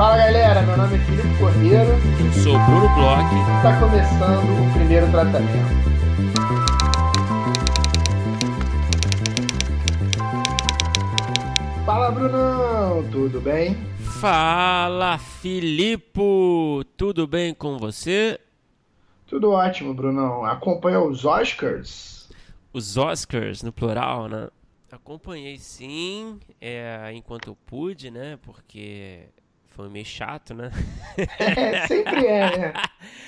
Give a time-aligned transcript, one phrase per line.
[0.00, 1.90] Fala galera, meu nome é Felipe Cordeiro.
[1.90, 3.34] Eu sou Bruno Bloch.
[3.58, 5.74] Está começando o primeiro tratamento.
[11.84, 13.76] Fala Brunão, tudo bem?
[14.22, 16.18] Fala Filipe,
[16.96, 18.40] tudo bem com você?
[19.26, 20.46] Tudo ótimo, Brunão.
[20.46, 22.30] Acompanha os Oscars?
[22.72, 24.48] Os Oscars, no plural, né?
[24.90, 28.38] Acompanhei sim, é, enquanto eu pude, né?
[28.40, 29.28] Porque
[29.70, 30.70] foi meio chato, né?
[31.38, 32.72] É, sempre é, né?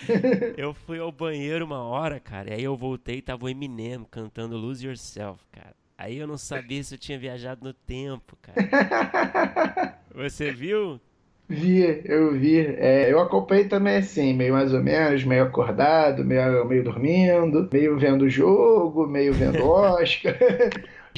[0.56, 4.04] eu fui ao banheiro uma hora, cara, e aí eu voltei e tava o Eminem
[4.10, 5.74] cantando Lose Yourself, cara.
[5.96, 9.98] Aí eu não sabia se eu tinha viajado no tempo, cara.
[10.14, 11.00] Você viu?
[11.48, 12.58] Vi, eu vi.
[12.58, 17.98] É, eu acompanhei também assim, meio mais ou menos, meio acordado, meio, meio dormindo, meio
[17.98, 20.36] vendo o jogo, meio vendo Oscar.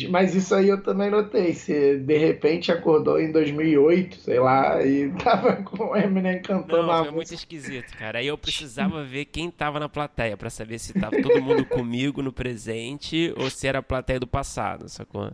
[0.09, 1.55] Mas isso aí eu também notei.
[1.55, 7.05] Você de repente acordou em 2008, sei lá, e tava com o Eminem cantando Não,
[7.05, 8.19] foi muito esquisito, cara.
[8.19, 12.23] Aí eu precisava ver quem tava na plateia para saber se tava todo mundo comigo
[12.23, 15.31] no presente ou se era a plateia do passado, sacou?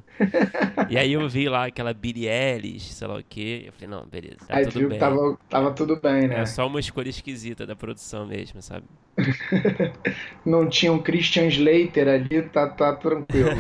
[0.89, 3.65] E aí eu vi lá aquela Billie Eilish, sei lá o quê.
[3.67, 4.99] Eu falei, não, beleza, tá aí tudo viu bem.
[4.99, 6.41] Que tava, tava tudo bem, né?
[6.41, 8.85] É só uma escolha esquisita da produção mesmo, sabe?
[10.45, 13.51] não tinha um Christian Slater ali, tá, tá tranquilo.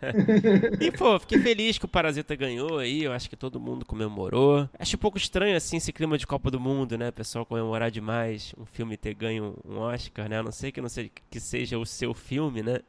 [0.80, 3.04] e, pô, fiquei feliz que o Parasita ganhou aí.
[3.04, 4.68] Eu acho que todo mundo comemorou.
[4.78, 7.08] Acho um pouco estranho, assim, esse clima de Copa do Mundo, né?
[7.08, 10.38] O pessoal comemorar demais um filme ter ganho um Oscar, né?
[10.38, 12.80] A não sei que não sei que seja o seu filme, né?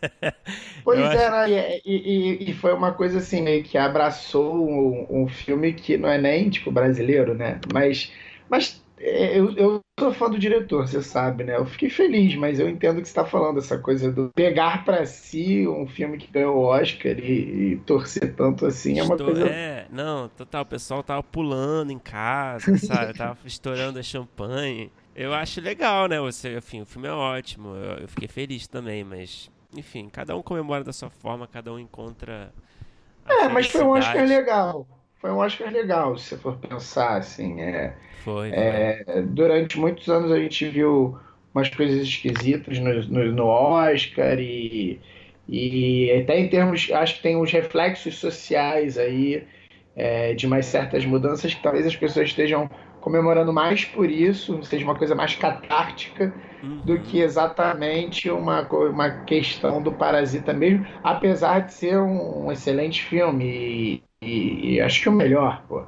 [0.84, 1.52] pois eu é, acho...
[1.52, 1.78] né?
[1.84, 6.08] E, e, e, foi uma coisa assim, meio que abraçou um, um filme que não
[6.08, 7.60] é nem, tipo, brasileiro, né?
[7.72, 8.12] Mas.
[8.46, 11.56] Mas eu, eu sou fã do diretor, você sabe, né?
[11.56, 14.84] Eu fiquei feliz, mas eu entendo o que você está falando, essa coisa do pegar
[14.84, 19.14] para si um filme que ganhou o Oscar e, e torcer tanto assim é uma
[19.14, 19.48] Estou, coisa.
[19.48, 23.14] É, não, total, o pessoal tava pulando em casa, sabe?
[23.14, 24.92] tava estourando a champanhe.
[25.14, 26.20] Eu acho legal, né?
[26.20, 30.42] Você, enfim, o filme é ótimo, eu, eu fiquei feliz também, mas, enfim, cada um
[30.42, 32.52] comemora da sua forma, cada um encontra.
[33.26, 34.86] É, mas foi um Oscar legal
[35.24, 37.58] foi um Oscar legal, se você for pensar, assim.
[37.58, 41.18] É, foi, é, durante muitos anos a gente viu
[41.54, 45.00] umas coisas esquisitas no, no, no, Oscar e,
[45.48, 49.42] e até em termos, acho que tem uns reflexos sociais aí
[49.96, 52.68] é, de mais certas mudanças que talvez as pessoas estejam
[53.00, 56.82] comemorando mais por isso, seja uma coisa mais catártica uhum.
[56.84, 63.02] do que exatamente uma, uma questão do Parasita mesmo, apesar de ser um, um excelente
[63.02, 65.82] filme e, e, acho que o melhor, pô.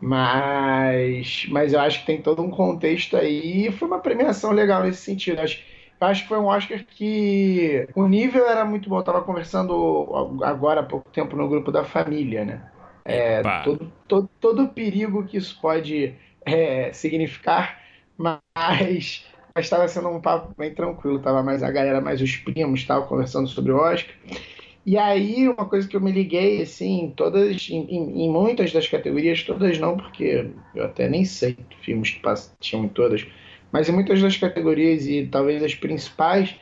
[0.00, 4.82] Mas, mas eu acho que tem todo um contexto aí e foi uma premiação legal
[4.82, 5.40] nesse sentido.
[5.40, 5.62] Acho,
[6.00, 8.98] eu acho que foi um Oscar que o nível era muito bom.
[8.98, 12.62] Eu tava conversando agora há pouco tempo no grupo da família, né?
[13.04, 16.14] É, todo, todo, todo o perigo que isso pode
[16.44, 17.80] é, significar,
[18.16, 19.24] mas
[19.56, 21.20] estava sendo um papo bem tranquilo.
[21.20, 24.14] Tava mais a galera, mais os primos, tava conversando sobre o Oscar.
[24.84, 29.42] E aí, uma coisa que eu me liguei, assim, todas, em, em, muitas das categorias,
[29.44, 32.20] todas não, porque eu até nem sei filmes que
[32.58, 33.24] tinham em todas,
[33.70, 36.56] mas em muitas das categorias e talvez as principais,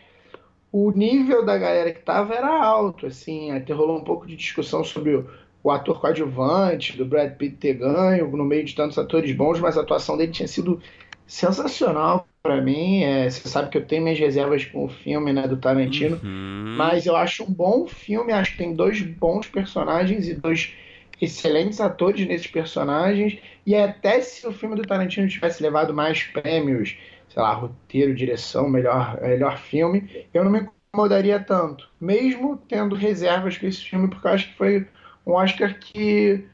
[0.71, 4.85] o nível da galera que tava era alto, assim, até rolou um pouco de discussão
[4.85, 5.31] sobre o,
[5.63, 9.79] o ator coadjuvante, do Brad Pitt ter ganho, no meio de tantos atores bons, mas
[9.79, 10.79] a atuação dele tinha sido
[11.27, 13.03] sensacional para mim.
[13.03, 16.75] É, você sabe que eu tenho minhas reservas com o filme né, do Tarantino, uhum.
[16.77, 18.33] mas eu acho um bom filme.
[18.33, 20.73] Acho que tem dois bons personagens e dois
[21.21, 23.39] excelentes atores nesses personagens.
[23.67, 26.97] E até se o filme do Tarantino tivesse levado mais prêmios,
[27.29, 33.57] sei lá, roteiro, direção, melhor, melhor filme, eu não me incomodaria tanto, mesmo tendo reservas
[33.57, 34.87] com esse filme, porque eu acho que foi
[35.27, 36.45] um Oscar que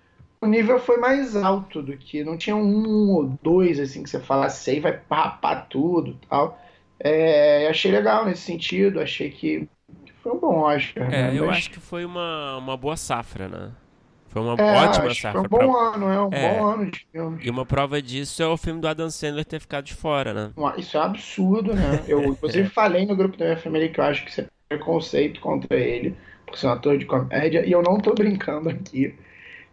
[0.41, 4.21] o nível foi mais alto do que não tinha um ou dois assim que você
[4.21, 6.59] falasse aí vai papar tudo tal.
[6.99, 9.69] É, achei legal nesse sentido, achei que
[10.23, 11.05] foi um bom Oscar.
[11.13, 11.39] É, né?
[11.39, 11.59] eu Mas...
[11.59, 13.71] acho que foi uma, uma boa safra, né?
[14.29, 15.49] Foi uma é, ótima safra.
[15.49, 15.95] Foi um bom pra...
[15.95, 16.59] ano, é um é.
[16.59, 17.47] bom ano de filmes.
[17.47, 20.53] E uma prova disso é o filme do Adam Sandler ter ficado de fora, né?
[20.77, 22.03] Isso é um absurdo, né?
[22.09, 25.41] Eu, inclusive, falei no grupo da minha família que eu acho que isso é preconceito
[25.41, 26.17] contra ele,
[26.47, 29.15] por ser um ator de comédia, e eu não tô brincando aqui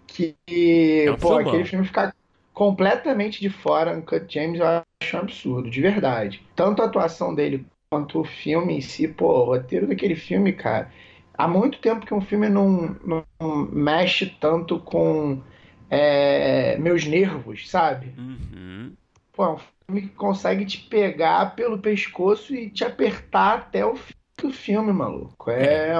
[0.08, 2.14] que, é um pô, aquele filme ficar
[2.54, 6.44] completamente de fora no Cut James eu acho um absurdo, de verdade.
[6.56, 10.92] Tanto a atuação dele quanto o filme em si, pô, o roteiro daquele filme, cara.
[11.36, 13.26] Há muito tempo que um filme não, não
[13.72, 15.42] mexe tanto com
[15.90, 18.14] é, meus nervos, sabe?
[18.18, 18.94] Uhum.
[19.32, 23.96] Pô, é um filme que consegue te pegar pelo pescoço e te apertar até o
[23.96, 25.50] fim do filme, maluco.
[25.50, 25.94] É, é,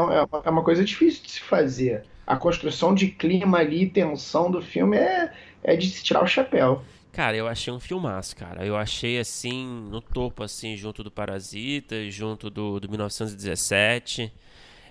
[0.44, 4.98] é uma coisa difícil de se fazer a construção de clima ali, tensão do filme
[4.98, 5.32] é,
[5.64, 6.84] é de se tirar o chapéu.
[7.12, 8.66] Cara, eu achei um filmaço, cara.
[8.66, 14.34] Eu achei assim, no topo, assim, junto do Parasita, junto do, do 1917.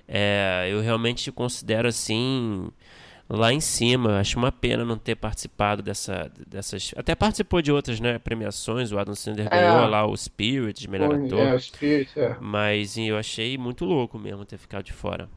[0.07, 2.71] É, eu realmente considero assim
[3.29, 4.21] lá em cima.
[4.21, 6.93] Acho uma pena não ter participado dessa, dessas.
[6.97, 8.93] Até participou de outras né, premiações.
[8.93, 9.51] O Adam Sandler é.
[9.51, 11.41] ganhou lá o Spirit de melhor ator.
[11.41, 12.37] É, o Spirit, é.
[12.41, 15.29] Mas eu achei muito louco mesmo ter ficado de fora.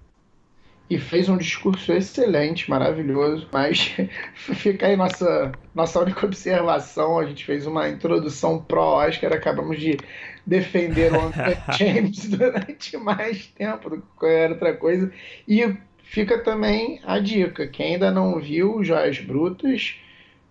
[0.89, 3.47] E fez um discurso excelente, maravilhoso.
[3.51, 3.95] Mas
[4.35, 7.19] fica aí nossa, nossa única observação.
[7.19, 9.97] A gente fez uma introdução pró-Oscar, acabamos de
[10.45, 15.11] defender o Anthony James durante mais tempo do que qualquer outra coisa.
[15.47, 19.95] E fica também a dica: quem ainda não viu Joias Brutas,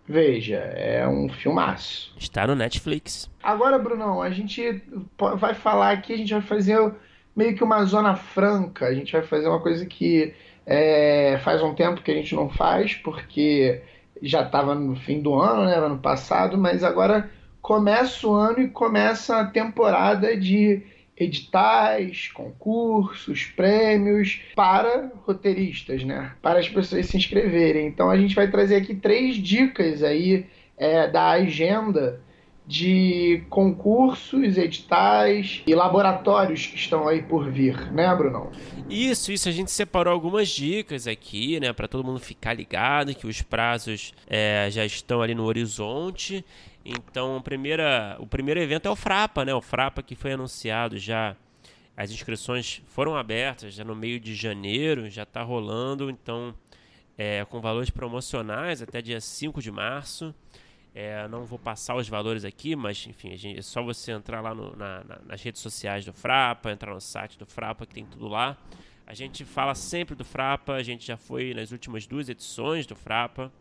[0.07, 2.15] veja, é um filmaço.
[2.19, 3.31] Está no Netflix.
[3.43, 4.83] Agora, Brunão, a gente
[5.17, 6.93] vai falar aqui, a gente vai fazer
[7.35, 10.35] meio que uma zona franca, a gente vai fazer uma coisa que
[10.67, 13.83] é, faz um tempo que a gente não faz, porque
[14.23, 18.69] já estava no fim do ano, né, ano passado, mas agora começa o ano e
[18.69, 20.83] começa a temporada de
[21.17, 26.33] editais, concursos, prêmios para roteiristas, né?
[26.43, 27.87] Para as pessoas se inscreverem.
[27.87, 30.47] Então a gente vai trazer aqui três dicas aí
[30.77, 32.21] é, da agenda
[32.67, 38.51] de concursos, editais e laboratórios que estão aí por vir, né, Brunão?
[38.89, 39.49] Isso, isso.
[39.49, 44.15] A gente separou algumas dicas aqui, né, para todo mundo ficar ligado que os prazos
[44.27, 46.45] é, já estão ali no horizonte
[46.85, 49.55] então, primeira, o primeiro evento é o Frapa, né?
[49.55, 51.35] O Frapa que foi anunciado já.
[51.97, 56.55] As inscrições foram abertas já no meio de janeiro, já está rolando, então
[57.17, 60.35] é, com valores promocionais até dia 5 de março.
[60.95, 64.55] É, não vou passar os valores aqui, mas enfim, gente, é só você entrar lá
[64.55, 68.07] no, na, na, nas redes sociais do Frapa, entrar no site do Frapa, que tem
[68.07, 68.57] tudo lá.
[69.05, 72.95] A gente fala sempre do Frapa, a gente já foi nas últimas duas edições do
[72.95, 73.53] Frapa.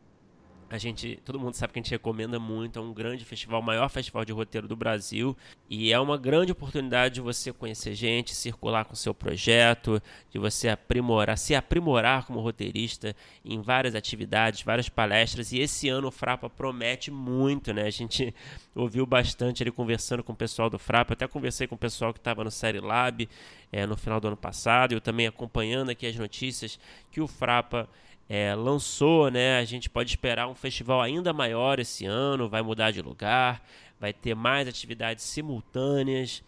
[0.74, 3.64] A gente, todo mundo sabe que a gente recomenda muito, é um grande festival, o
[3.64, 5.38] maior festival de roteiro do Brasil,
[5.70, 10.70] e é uma grande oportunidade de você conhecer gente, circular com seu projeto, de você
[10.70, 13.16] aprimorar, se aprimorar como roteirista
[13.46, 17.84] em várias atividades, várias palestras, e esse ano o Frapa promete muito, né?
[17.84, 18.34] A gente
[18.74, 22.20] ouviu bastante ele conversando com o pessoal do Frapa, até conversei com o pessoal que
[22.20, 23.30] estava no Série Lab
[23.72, 26.80] é, no final do ano passado, eu também acompanhando aqui as notícias
[27.12, 27.88] que o Frapa
[28.30, 29.60] é, lançou, né?
[29.60, 33.62] A gente pode esperar um festival ainda maior esse ano, vai mudar de lugar,
[34.00, 36.44] vai ter mais atividades simultâneas,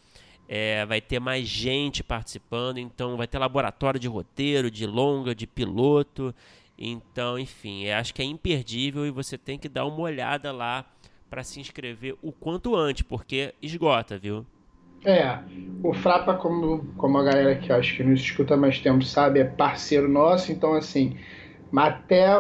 [0.48, 5.48] é, vai ter mais gente participando, então vai ter laboratório de roteiro, de longa, de
[5.48, 6.34] piloto.
[6.78, 10.86] Então, enfim, acho que é imperdível e você tem que dar uma olhada lá
[11.30, 14.46] para se inscrever o quanto antes, porque esgota, viu?
[15.04, 15.40] É,
[15.84, 19.44] o Frapa, como, como a galera que acho que nos escuta mais tempo sabe, é
[19.44, 21.16] parceiro nosso, então assim,
[21.76, 22.40] mas até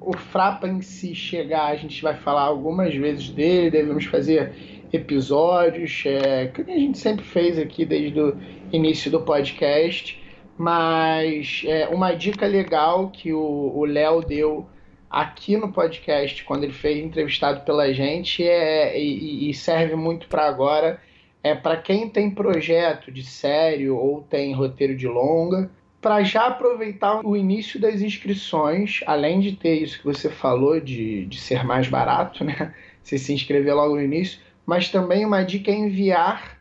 [0.00, 4.54] o Frapa em si chegar, a gente vai falar algumas vezes dele, devemos fazer
[4.90, 8.34] episódios, é, que a gente sempre fez aqui desde o
[8.72, 10.18] início do podcast.
[10.56, 14.66] Mas é, uma dica legal que o Léo deu
[15.10, 20.46] aqui no podcast, quando ele fez entrevistado pela gente, é, e, e serve muito para
[20.46, 20.98] agora,
[21.44, 25.70] é para quem tem projeto de série ou tem roteiro de longa
[26.00, 31.26] para já aproveitar o início das inscrições, além de ter isso que você falou de,
[31.26, 32.74] de ser mais barato, né?
[33.02, 36.60] Você se inscrever logo no início, mas também uma dica é enviar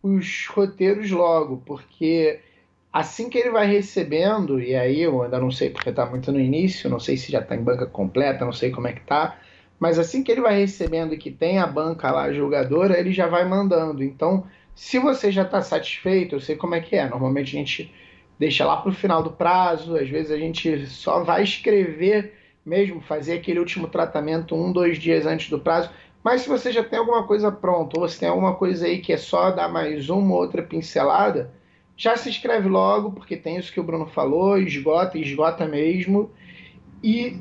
[0.00, 2.38] os roteiros logo, porque
[2.92, 6.40] assim que ele vai recebendo, e aí eu ainda não sei porque está muito no
[6.40, 9.36] início, não sei se já está em banca completa, não sei como é que tá,
[9.80, 13.26] mas assim que ele vai recebendo que tem a banca lá, a jogadora, ele já
[13.26, 14.02] vai mandando.
[14.04, 17.08] Então, se você já está satisfeito, eu sei como é que é.
[17.08, 17.92] Normalmente a gente
[18.40, 22.32] deixa lá para o final do prazo, às vezes a gente só vai escrever
[22.64, 25.90] mesmo, fazer aquele último tratamento um, dois dias antes do prazo.
[26.24, 29.12] Mas se você já tem alguma coisa pronta, ou se tem alguma coisa aí que
[29.12, 31.52] é só dar mais uma ou outra pincelada,
[31.98, 36.30] já se inscreve logo, porque tem isso que o Bruno falou, esgota, esgota mesmo,
[37.04, 37.36] e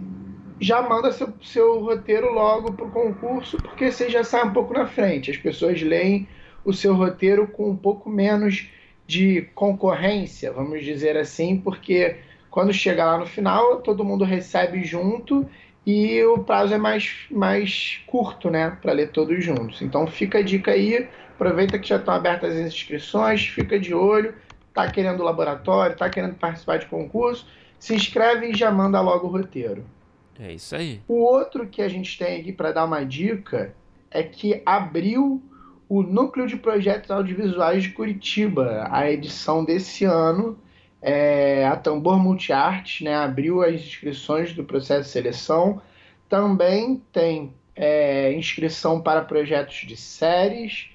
[0.60, 4.74] já manda seu, seu roteiro logo para o concurso, porque você já sai um pouco
[4.74, 5.32] na frente.
[5.32, 6.28] As pessoas leem
[6.66, 8.68] o seu roteiro com um pouco menos
[9.10, 12.18] de concorrência, vamos dizer assim, porque
[12.52, 15.50] quando chega lá no final, todo mundo recebe junto
[15.84, 19.82] e o prazo é mais, mais curto, né, para ler todos juntos.
[19.82, 24.36] Então fica a dica aí, aproveita que já estão abertas as inscrições, fica de olho,
[24.76, 27.48] tá querendo laboratório, tá querendo participar de concurso,
[27.80, 29.84] se inscreve e já manda logo o roteiro.
[30.40, 31.02] É isso aí.
[31.08, 33.74] O outro que a gente tem aqui para dar uma dica
[34.12, 35.42] é que abriu
[35.90, 40.56] o Núcleo de Projetos Audiovisuais de Curitiba, a edição desse ano.
[41.02, 45.82] É, a Tambor Multiarte né, abriu as inscrições do processo de seleção.
[46.30, 50.90] também tem é, inscrição para projetos de séries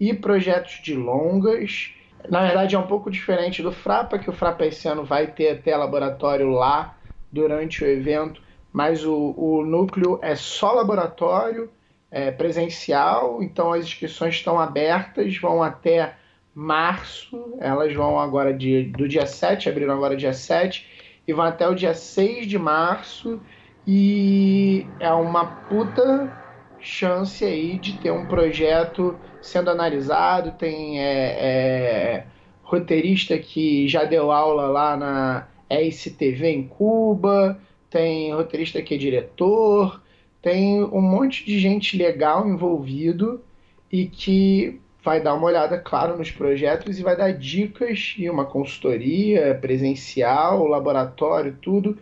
[0.00, 1.92] e projetos de longas.
[2.30, 5.50] Na verdade, é um pouco diferente do Frapa, que o Frapa esse ano vai ter
[5.50, 6.96] até laboratório lá
[7.30, 8.40] durante o evento,
[8.72, 11.70] mas o, o núcleo é só laboratório,
[12.10, 16.14] é, presencial, então as inscrições estão abertas, vão até
[16.54, 20.86] março, elas vão agora de, do dia 7, abriram agora dia 7,
[21.26, 23.40] e vão até o dia 6 de março,
[23.86, 26.32] e é uma puta
[26.80, 32.26] chance aí de ter um projeto sendo analisado, tem é, é,
[32.62, 37.58] roteirista que já deu aula lá na STV em Cuba,
[37.90, 40.02] tem roteirista que é diretor,
[40.40, 43.42] tem um monte de gente legal envolvido
[43.90, 48.44] e que vai dar uma olhada, claro, nos projetos e vai dar dicas e uma
[48.44, 51.98] consultoria presencial, laboratório, tudo.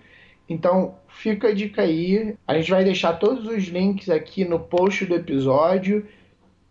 [0.49, 2.37] Então, fica a dica aí.
[2.47, 6.07] A gente vai deixar todos os links aqui no post do episódio.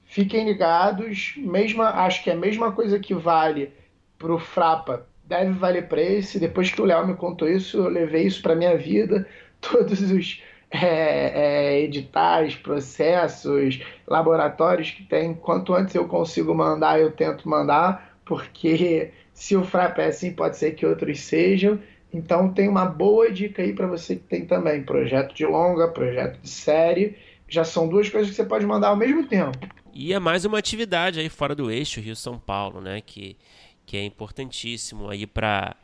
[0.06, 1.36] Fiquem ligados.
[1.38, 3.72] Mesma, acho que é a mesma coisa que vale
[4.18, 6.40] para o Frapa deve valer para esse.
[6.40, 9.28] Depois que o Léo me contou isso, eu levei isso para minha vida.
[9.60, 10.42] Todos os
[10.84, 15.34] é, é, editais, processos, laboratórios que tem.
[15.34, 20.58] Quanto antes eu consigo mandar, eu tento mandar, porque se o FRAP é assim, pode
[20.58, 21.80] ser que outros sejam.
[22.14, 26.40] Então tem uma boa dica aí para você que tem também projeto de longa, projeto
[26.42, 27.18] de série.
[27.48, 29.58] Já são duas coisas que você pode mandar ao mesmo tempo.
[29.94, 33.02] E é mais uma atividade aí fora do eixo Rio-São Paulo, né?
[33.02, 33.38] Que,
[33.86, 35.76] que é importantíssimo aí para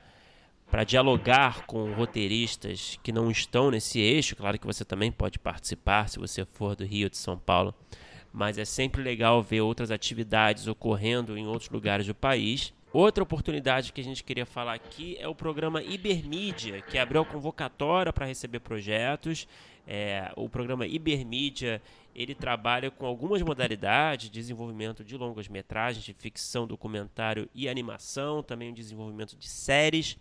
[0.72, 4.38] para dialogar com roteiristas que não estão nesse eixo.
[4.38, 7.76] Claro que você também pode participar se você for do Rio de São Paulo,
[8.32, 12.74] mas é sempre legal ver outras atividades ocorrendo em outros lugares do país.
[12.94, 17.26] Outra oportunidade que a gente queria falar aqui é o programa Ibermídia, que abriu a
[17.26, 19.50] convocatória para receber projetos.
[19.86, 21.82] É, o programa Ibermídia
[22.16, 28.72] ele trabalha com algumas modalidades, desenvolvimento de longas metragens, de ficção, documentário e animação, também
[28.72, 30.18] o desenvolvimento de séries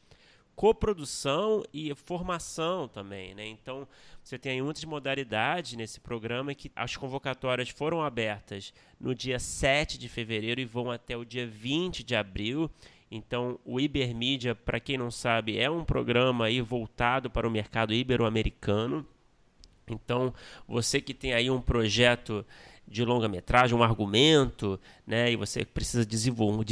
[0.61, 3.47] coprodução e formação também, né?
[3.47, 3.89] Então,
[4.23, 9.97] você tem aí muitas modalidades nesse programa que as convocatórias foram abertas no dia 7
[9.97, 12.71] de fevereiro e vão até o dia 20 de abril.
[13.11, 17.95] Então, o Ibermídia, para quem não sabe, é um programa aí voltado para o mercado
[17.95, 19.07] ibero-americano.
[19.89, 20.31] Então,
[20.69, 22.45] você que tem aí um projeto
[22.91, 26.65] de longa-metragem, um argumento, né, e você precisa desenvolver,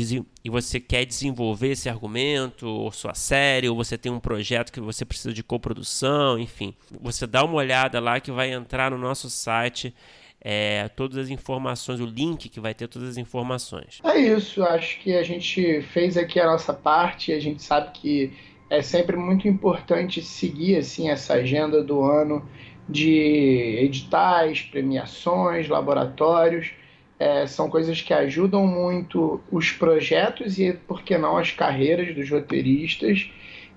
[0.45, 4.81] e você quer desenvolver esse argumento, ou sua série, ou você tem um projeto que
[4.81, 9.31] você precisa de coprodução, enfim, você dá uma olhada lá que vai entrar no nosso
[9.31, 9.95] site
[10.41, 14.01] é, todas as informações, o link que vai ter todas as informações.
[14.03, 18.33] É isso, acho que a gente fez aqui a nossa parte, a gente sabe que
[18.69, 22.45] é sempre muito importante seguir assim essa agenda do ano
[22.89, 26.73] de editais, premiações, laboratórios.
[27.19, 32.31] É, são coisas que ajudam muito os projetos e, por que não, as carreiras dos
[32.31, 33.31] roteiristas.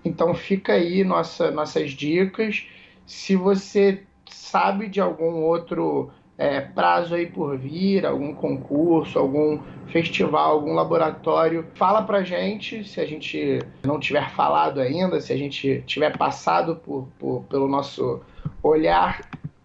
[0.06, 2.66] Então fica aí nossa, nossas dicas.
[3.06, 6.12] Se você sabe de algum outro
[6.42, 13.00] é, prazo aí por vir, algum concurso, algum festival, algum laboratório, fala pra gente se
[13.00, 18.22] a gente não tiver falado ainda, se a gente tiver passado por, por pelo nosso
[18.64, 19.22] olhar,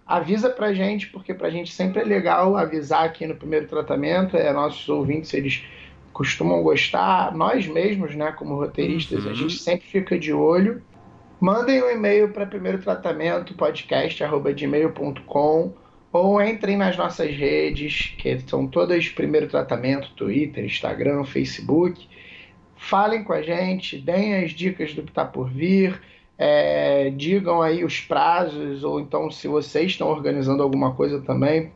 [0.07, 4.53] avisa pra gente, porque pra gente sempre é legal avisar aqui no primeiro tratamento, é,
[4.53, 5.65] nossos ouvintes, eles
[6.13, 9.31] costumam gostar, nós mesmos, né, como roteiristas, uhum.
[9.31, 10.83] a gente sempre fica de olho.
[11.41, 19.09] Mandem um e-mail para primeiro tratamento podcast@gmail.com ou entrem nas nossas redes, que são todas
[19.09, 22.09] primeiro tratamento, Twitter, Instagram, Facebook.
[22.77, 26.01] Falem com a gente, deem as dicas do que está por vir
[26.39, 31.73] é, digam aí os prazos, ou então se vocês estão organizando alguma coisa também,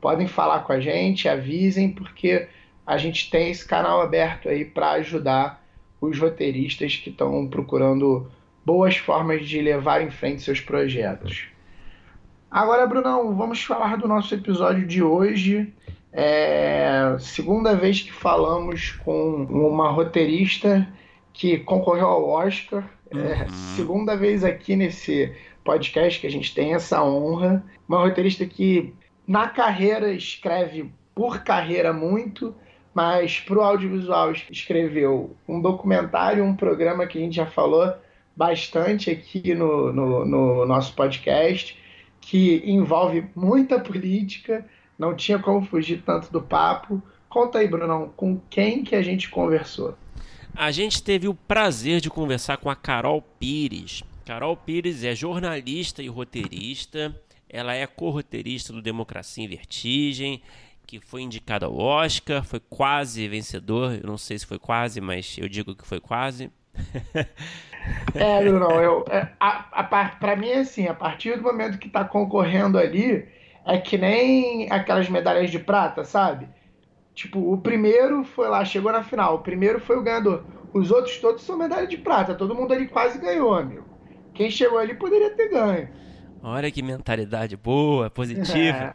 [0.00, 2.48] podem falar com a gente, avisem, porque
[2.86, 5.64] a gente tem esse canal aberto aí para ajudar
[6.00, 8.30] os roteiristas que estão procurando
[8.64, 11.46] boas formas de levar em frente seus projetos.
[12.60, 15.72] Agora, Brunão, vamos falar do nosso episódio de hoje.
[16.12, 20.86] É segunda vez que falamos com uma roteirista
[21.32, 23.48] que concorreu ao Oscar é, uhum.
[23.48, 27.64] segunda vez aqui nesse podcast que a gente tem essa honra.
[27.88, 28.92] Uma roteirista que
[29.26, 32.54] na carreira escreve por carreira muito,
[32.92, 37.90] mas para o audiovisual escreveu um documentário, um programa que a gente já falou
[38.36, 41.79] bastante aqui no, no, no nosso podcast,
[42.30, 44.64] que envolve muita política,
[44.96, 47.02] não tinha como fugir tanto do papo.
[47.28, 49.98] Conta aí, Brunão, com quem que a gente conversou?
[50.54, 54.04] A gente teve o prazer de conversar com a Carol Pires.
[54.24, 57.20] Carol Pires é jornalista e roteirista.
[57.48, 60.40] Ela é co-roteirista do Democracia em Vertigem,
[60.86, 63.98] que foi indicada ao Oscar, foi quase vencedor.
[64.00, 66.48] Eu não sei se foi quase, mas eu digo que foi quase.
[68.18, 69.84] é, não, eu, é, a, a,
[70.16, 73.28] pra mim é assim, a partir do momento que tá concorrendo ali,
[73.64, 76.48] é que nem aquelas medalhas de prata, sabe?
[77.14, 80.46] Tipo, o primeiro foi lá, chegou na final, o primeiro foi o ganhador.
[80.72, 83.86] Os outros todos são medalha de prata, todo mundo ali quase ganhou, amigo.
[84.34, 85.90] Quem chegou ali poderia ter ganho.
[86.42, 88.94] Olha que mentalidade boa, positiva.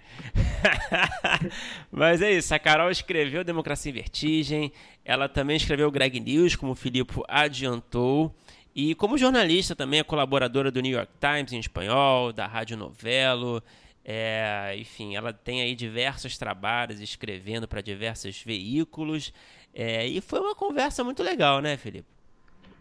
[1.91, 4.71] Mas é isso, a Carol escreveu Democracia em Vertigem,
[5.03, 8.35] ela também escreveu Greg News, como o Filipe adiantou,
[8.73, 13.61] e como jornalista também é colaboradora do New York Times em espanhol, da Rádio Novelo,
[14.03, 19.31] é, enfim, ela tem aí diversos trabalhos escrevendo para diversos veículos,
[19.73, 22.07] é, e foi uma conversa muito legal, né, Felipe?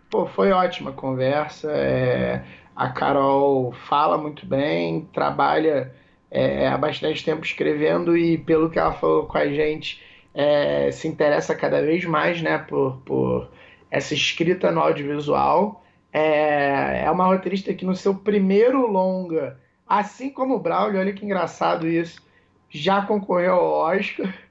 [0.08, 1.72] Pô, foi ótima conversa.
[1.72, 2.44] É,
[2.76, 5.94] a Carol fala muito bem, trabalha
[6.30, 10.02] é, há bastante tempo escrevendo e, pelo que ela falou com a gente,
[10.34, 13.48] é, se interessa cada vez mais né, por, por
[13.90, 15.84] essa escrita no audiovisual.
[16.12, 21.24] É, é uma roteirista que, no seu primeiro longa, assim como o Braulio, olha que
[21.24, 22.20] engraçado isso,
[22.68, 24.32] já concorreu ao Oscar.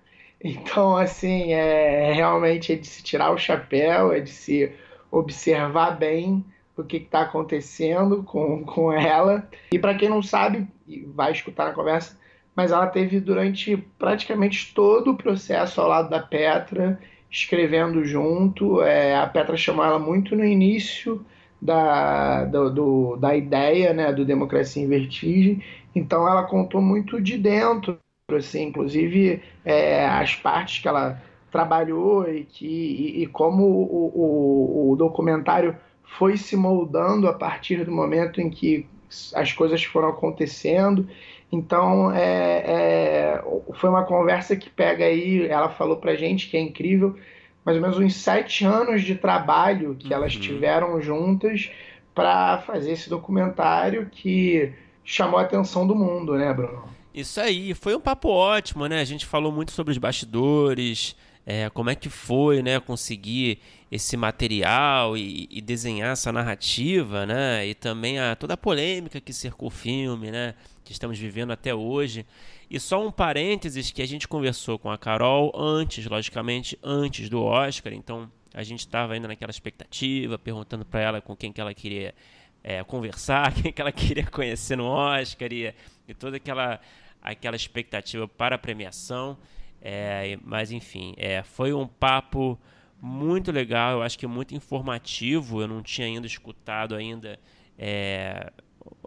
[0.46, 4.74] Então, assim, é realmente é de se tirar o chapéu, é de se
[5.10, 6.44] observar bem
[6.76, 9.48] o que está acontecendo com, com ela.
[9.72, 10.68] E para quem não sabe,
[11.08, 12.18] vai escutar na conversa,
[12.56, 17.00] mas ela teve durante praticamente todo o processo ao lado da Petra,
[17.30, 18.82] escrevendo junto.
[18.82, 21.26] É, a Petra chamou ela muito no início
[21.64, 25.64] da, do, do, da ideia né, do Democracia em Vertigem,
[25.96, 27.98] então ela contou muito de dentro,
[28.30, 34.92] assim, inclusive é, as partes que ela trabalhou e, que, e, e como o, o,
[34.92, 38.86] o, documentário foi se moldando a partir do momento em que
[39.34, 41.08] as coisas foram acontecendo.
[41.52, 43.44] Então, é, é,
[43.76, 47.16] foi uma conversa que pega aí, ela falou pra gente que é incrível,
[47.64, 50.14] mais ou menos uns sete anos de trabalho que uhum.
[50.14, 51.70] elas tiveram juntas
[52.14, 54.72] para fazer esse documentário que
[55.04, 56.84] chamou a atenção do mundo, né, Bruno?
[57.14, 59.00] Isso aí, foi um papo ótimo, né?
[59.00, 63.60] A gente falou muito sobre os bastidores, é, como é que foi né, conseguir
[63.94, 67.68] esse material e, e, desenhar essa narrativa, né?
[67.68, 70.56] E também a, toda a polêmica que cercou o filme, né?
[70.84, 72.26] Que estamos vivendo até hoje.
[72.72, 77.44] E só um parênteses que a gente conversou com a Carol antes, logicamente, antes do
[77.44, 77.94] Oscar.
[77.94, 82.16] Então a gente estava ainda naquela expectativa, perguntando para ela com quem que ela queria
[82.64, 85.72] é, conversar, quem que ela queria conhecer no Oscar e,
[86.08, 86.82] e toda aquela,
[87.22, 89.38] aquela expectativa para a premiação.
[89.80, 92.60] É, mas enfim, é, foi um papo
[93.06, 95.62] muito legal, eu acho que muito informativo.
[95.62, 97.38] Eu não tinha ainda escutado ainda
[97.78, 98.50] é,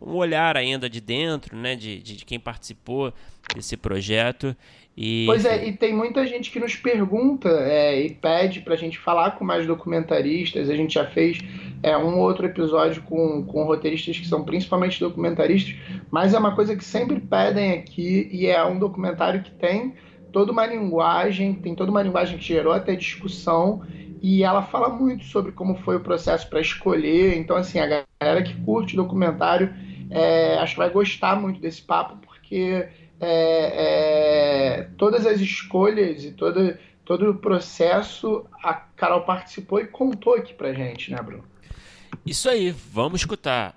[0.02, 3.10] um olhar ainda de dentro, né, de, de, quem participou
[3.54, 4.54] desse projeto.
[4.94, 5.24] E...
[5.26, 8.98] Pois é, e tem muita gente que nos pergunta é, e pede para a gente
[8.98, 10.68] falar com mais documentaristas.
[10.68, 11.38] A gente já fez
[11.82, 15.74] é, um outro episódio com, com roteiristas que são principalmente documentaristas,
[16.10, 19.94] mas é uma coisa que sempre pedem aqui e é um documentário que tem
[20.36, 23.86] toda uma linguagem, tem toda uma linguagem que gerou até discussão
[24.20, 27.38] e ela fala muito sobre como foi o processo para escolher.
[27.38, 29.74] Então, assim, a galera que curte documentário,
[30.10, 32.86] é, acho que vai gostar muito desse papo, porque
[33.18, 40.34] é, é, todas as escolhas e todo, todo o processo a Carol participou e contou
[40.34, 41.44] aqui pra gente, né, Bruno?
[42.26, 43.74] Isso aí, vamos escutar.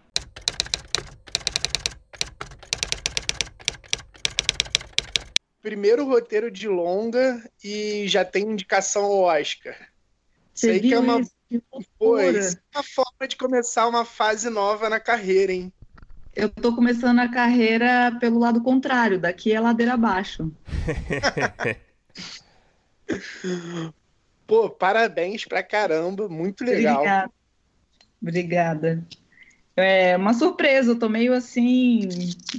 [5.62, 9.76] Primeiro roteiro de longa e já tem indicação ao Oscar.
[10.54, 11.22] Você Sei que é uma.
[11.98, 15.74] Pois, é uma forma de começar uma fase nova na carreira, hein?
[16.36, 20.52] Eu tô começando a carreira pelo lado contrário, daqui é ladeira abaixo.
[24.46, 27.02] Pô, parabéns pra caramba, muito legal.
[27.02, 27.32] Obrigada.
[28.22, 29.08] Obrigada.
[29.82, 32.10] É uma surpresa, eu tô meio assim.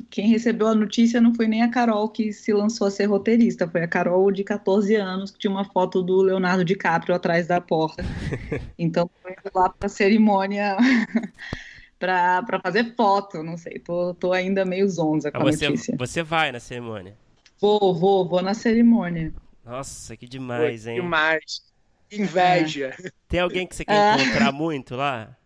[0.09, 3.69] Quem recebeu a notícia não foi nem a Carol que se lançou a ser roteirista,
[3.69, 7.61] foi a Carol de 14 anos que tinha uma foto do Leonardo DiCaprio atrás da
[7.61, 8.03] porta.
[8.79, 10.77] Então foi lá para a cerimônia
[11.99, 15.95] para fazer foto, não sei, tô, tô ainda meio zonza com você, a notícia.
[15.99, 17.15] Você vai na cerimônia?
[17.61, 19.35] Vou, vou, vou na cerimônia.
[19.65, 20.95] Nossa, que demais, hein?
[20.97, 21.63] Demais.
[22.11, 22.97] Inveja.
[22.99, 23.11] É.
[23.29, 24.23] Tem alguém que você quer é.
[24.23, 25.37] encontrar muito lá?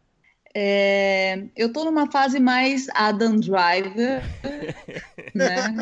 [0.57, 4.23] É, eu estou numa fase mais Adam Driver,
[5.35, 5.75] né?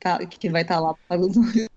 [0.00, 0.96] Tá, que vai estar tá lá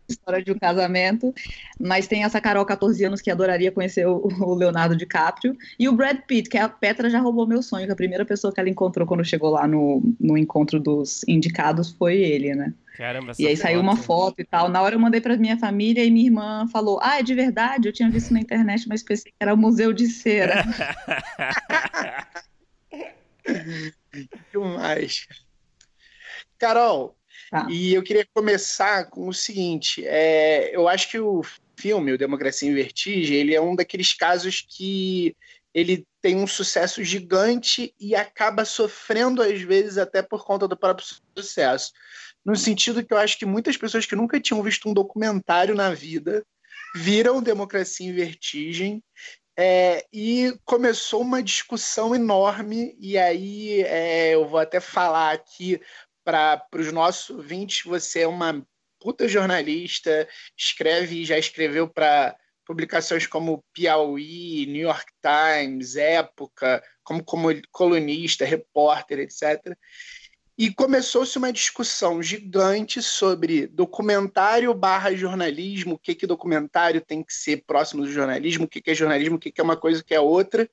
[0.10, 1.34] história de um casamento,
[1.80, 5.94] mas tem essa Carol, 14 anos, que adoraria conhecer o, o, Leonardo DiCaprio, e o
[5.94, 8.70] Brad Pitt, que a Petra já roubou meu sonho, que a primeira pessoa que ela
[8.70, 12.74] encontrou quando chegou lá no, no encontro dos indicados foi ele, né?
[12.98, 13.62] Caramba, e aí foto.
[13.62, 14.70] saiu uma foto e tal.
[14.70, 17.88] Na hora eu mandei para minha família e minha irmã falou: Ah, é de verdade?
[17.88, 20.66] Eu tinha visto na internet, mas pensei que era o Museu de Cera.
[24.52, 25.28] Demais.
[26.58, 27.16] Carol,
[27.50, 27.68] tá.
[27.70, 31.42] e eu queria começar com o seguinte: é, eu acho que o
[31.80, 35.36] filme, o Democracia em Vertigem, ele é um daqueles casos que
[35.74, 41.06] ele tem um sucesso gigante e acaba sofrendo, às vezes, até por conta do próprio
[41.38, 41.92] sucesso.
[42.44, 45.94] No sentido que eu acho que muitas pessoas que nunca tinham visto um documentário na
[45.94, 46.44] vida
[46.96, 49.04] viram Democracia em Vertigem
[49.60, 55.82] é, e começou uma discussão enorme, e aí é, eu vou até falar aqui
[56.28, 58.62] para os nossos ouvintes: você é uma
[59.00, 62.36] puta jornalista, escreve já escreveu para
[62.66, 69.74] publicações como Piauí, New York Times, Época, como, como colunista, repórter, etc.
[70.58, 77.34] E começou-se uma discussão gigante sobre documentário barra jornalismo, o que, que documentário tem que
[77.34, 80.02] ser próximo do jornalismo, o que, que é jornalismo, o que, que é uma coisa,
[80.02, 80.70] o que é outra.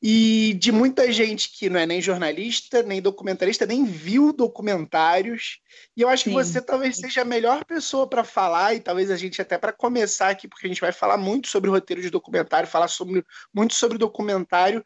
[0.00, 5.58] E de muita gente que não é nem jornalista, nem documentarista, nem viu documentários.
[5.96, 6.30] E eu acho Sim.
[6.30, 9.72] que você talvez seja a melhor pessoa para falar, e talvez a gente até para
[9.72, 13.74] começar aqui, porque a gente vai falar muito sobre roteiro de documentário, falar sobre, muito
[13.74, 14.84] sobre documentário.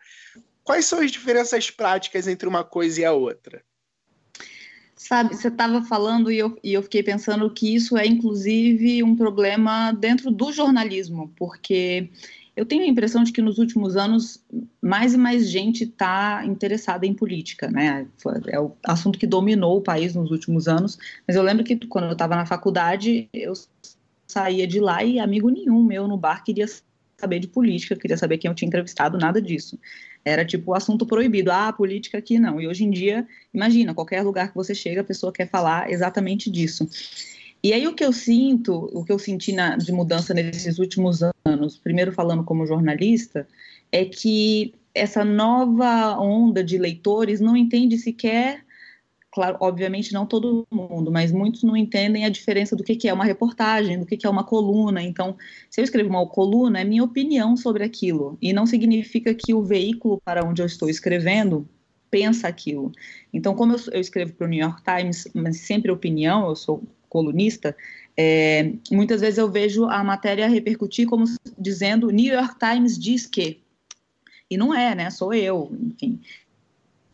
[0.65, 3.63] Quais são as diferenças práticas entre uma coisa e a outra?
[4.97, 9.17] Sabe, você estava falando e eu, e eu fiquei pensando que isso é, inclusive, um
[9.17, 12.09] problema dentro do jornalismo, porque
[12.55, 14.45] eu tenho a impressão de que nos últimos anos
[14.81, 18.07] mais e mais gente está interessada em política, né?
[18.49, 20.99] É o assunto que dominou o país nos últimos anos.
[21.27, 23.55] Mas eu lembro que quando eu estava na faculdade, eu
[24.27, 26.67] saía de lá e amigo nenhum meu no bar queria
[27.17, 29.79] saber de política, queria saber quem eu tinha entrevistado, nada disso.
[30.25, 31.51] Era tipo o assunto proibido.
[31.51, 32.61] Ah, política aqui não.
[32.61, 36.51] E hoje em dia, imagina, qualquer lugar que você chega, a pessoa quer falar exatamente
[36.51, 36.87] disso.
[37.63, 41.21] E aí o que eu sinto, o que eu senti na, de mudança nesses últimos
[41.45, 43.47] anos, primeiro falando como jornalista,
[43.91, 48.65] é que essa nova onda de leitores não entende sequer
[49.33, 53.13] claro, obviamente não todo mundo, mas muitos não entendem a diferença do que, que é
[53.13, 55.03] uma reportagem, do que, que é uma coluna.
[55.03, 55.37] Então,
[55.71, 59.63] se eu escrevo uma coluna, é minha opinião sobre aquilo, e não significa que o
[59.63, 61.67] veículo para onde eu estou escrevendo
[62.11, 62.93] pensa aquilo.
[63.33, 66.83] Então, como eu, eu escrevo para o New York Times, mas sempre opinião, eu sou
[67.13, 67.77] colunista,
[68.17, 71.25] é, muitas vezes eu vejo a matéria repercutir como
[71.59, 73.61] dizendo New York Times diz que.
[74.51, 75.11] E não é, né?
[75.11, 76.21] Sou eu, enfim.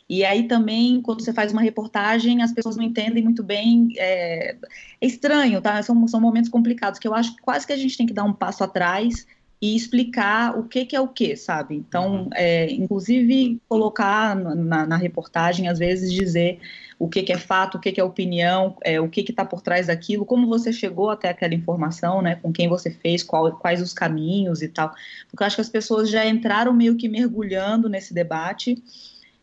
[0.08, 3.88] E aí também, quando você faz uma reportagem, as pessoas não entendem muito bem.
[3.96, 4.56] É,
[5.00, 5.82] é estranho, tá?
[5.82, 8.24] São, são momentos complicados que eu acho que quase que a gente tem que dar
[8.24, 9.26] um passo atrás
[9.60, 11.74] e explicar o que, que é o que, sabe?
[11.74, 12.30] Então, uhum.
[12.34, 16.60] é, inclusive, colocar na, na, reportagem, às vezes, dizer
[16.96, 19.60] o que, que é fato, o que, que é opinião, é, o que está por
[19.60, 22.36] trás daquilo, como você chegou até aquela informação, né?
[22.36, 24.94] Com quem você fez, qual, quais os caminhos e tal.
[25.28, 28.80] Porque eu acho que as pessoas já entraram meio que mergulhando nesse debate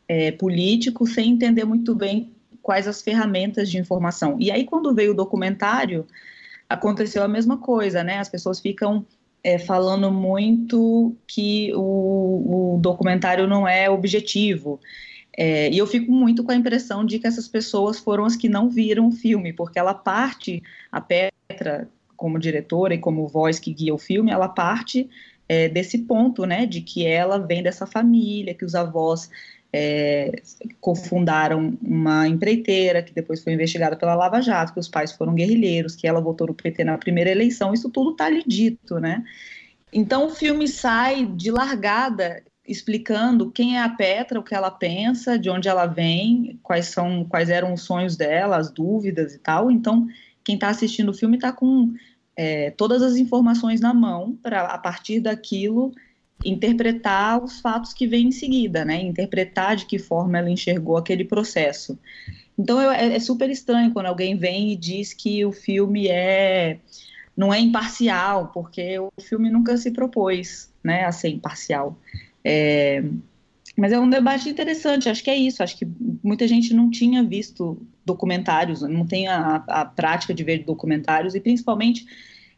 [0.07, 4.37] é, político sem entender muito bem quais as ferramentas de informação.
[4.39, 6.07] E aí, quando veio o documentário,
[6.69, 8.17] aconteceu a mesma coisa, né?
[8.17, 9.05] As pessoas ficam
[9.45, 14.79] é, falando muito que o, o, documentário não é objetivo.
[15.37, 18.49] É, e eu fico muito com a impressão de que essas pessoas foram as que
[18.49, 23.71] não viram o filme, porque ela parte, a Petra, como diretora e como voz que
[23.71, 25.07] guia o filme, ela parte
[25.47, 29.29] é, desse ponto, né, de que ela vem dessa família, que os avós
[29.77, 30.31] é,
[30.79, 35.97] cofundaram uma empreiteira que depois foi investigada pela Lava Jato, que os pais foram guerrilheiros,
[35.97, 39.21] que ela votou no PT na primeira eleição, isso tudo está ali dito, né?
[39.91, 45.37] Então o filme sai de largada explicando quem é a Petra, o que ela pensa,
[45.37, 49.69] de onde ela vem, quais são, quais eram os sonhos dela, as dúvidas e tal.
[49.69, 50.07] Então
[50.41, 51.93] quem está assistindo o filme está com
[52.37, 55.91] é, todas as informações na mão para a partir daquilo
[56.45, 59.01] interpretar os fatos que vêm em seguida, né?
[59.01, 61.97] Interpretar de que forma ela enxergou aquele processo.
[62.57, 66.79] Então eu, é, é, super estranho quando alguém vem e diz que o filme é
[67.35, 71.99] não é imparcial, porque o filme nunca se propôs, né, a ser imparcial.
[72.41, 73.03] É,
[73.75, 75.61] mas é um debate interessante, acho que é isso.
[75.61, 75.85] Acho que
[76.23, 81.41] muita gente não tinha visto documentários, não tem a, a prática de ver documentários, e
[81.41, 82.05] principalmente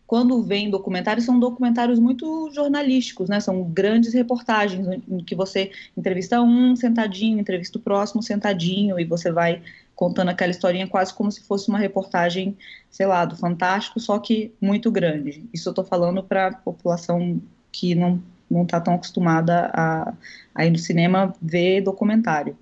[0.08, 3.42] quando vem documentários, são documentários muito jornalísticos, né?
[3.42, 9.30] São grandes reportagens em que você entrevista um sentadinho, entrevista o próximo sentadinho, e você
[9.32, 9.62] vai
[9.94, 12.56] contando aquela historinha quase como se fosse uma reportagem,
[12.90, 15.44] sei lá, do Fantástico, só que muito grande.
[15.54, 17.42] Isso eu estou falando para a população
[17.72, 20.14] que não não está tão acostumada a,
[20.56, 22.58] a ir no cinema ver documentário.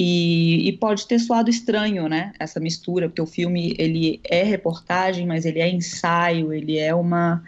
[0.00, 5.26] E, e, pode ter soado estranho, né, essa mistura, porque o filme ele é reportagem,
[5.26, 7.42] mas ele é ensaio, ele é uma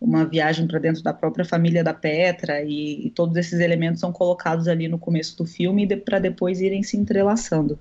[0.00, 4.12] uma viagem para dentro da própria família da Petra e, e, todos esses elementos são
[4.12, 7.78] colocados ali no começo do filme de, para depois irem se entrelaçando.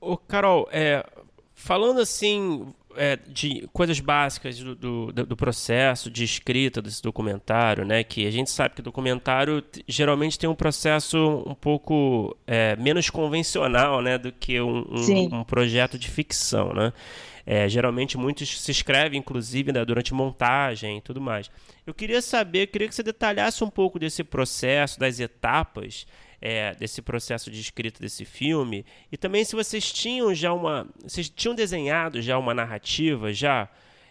[0.00, 1.06] O Carol, é,
[1.54, 8.02] falando assim, é, de coisas básicas do, do, do, processo de escrita desse documentário, né?
[8.02, 14.02] Que a gente sabe que documentário geralmente tem um processo um pouco é, menos convencional,
[14.02, 14.18] né?
[14.18, 16.92] Do que um, um, um projeto de ficção, né?
[17.46, 21.50] É, geralmente muitos se escrevem, inclusive, né, durante montagem e tudo mais.
[21.86, 26.06] Eu queria saber, eu queria que você detalhasse um pouco desse processo, das etapas
[26.40, 31.28] é, desse processo de escrita desse filme e também se vocês tinham já uma, vocês
[31.28, 33.68] tinham desenhado já uma narrativa já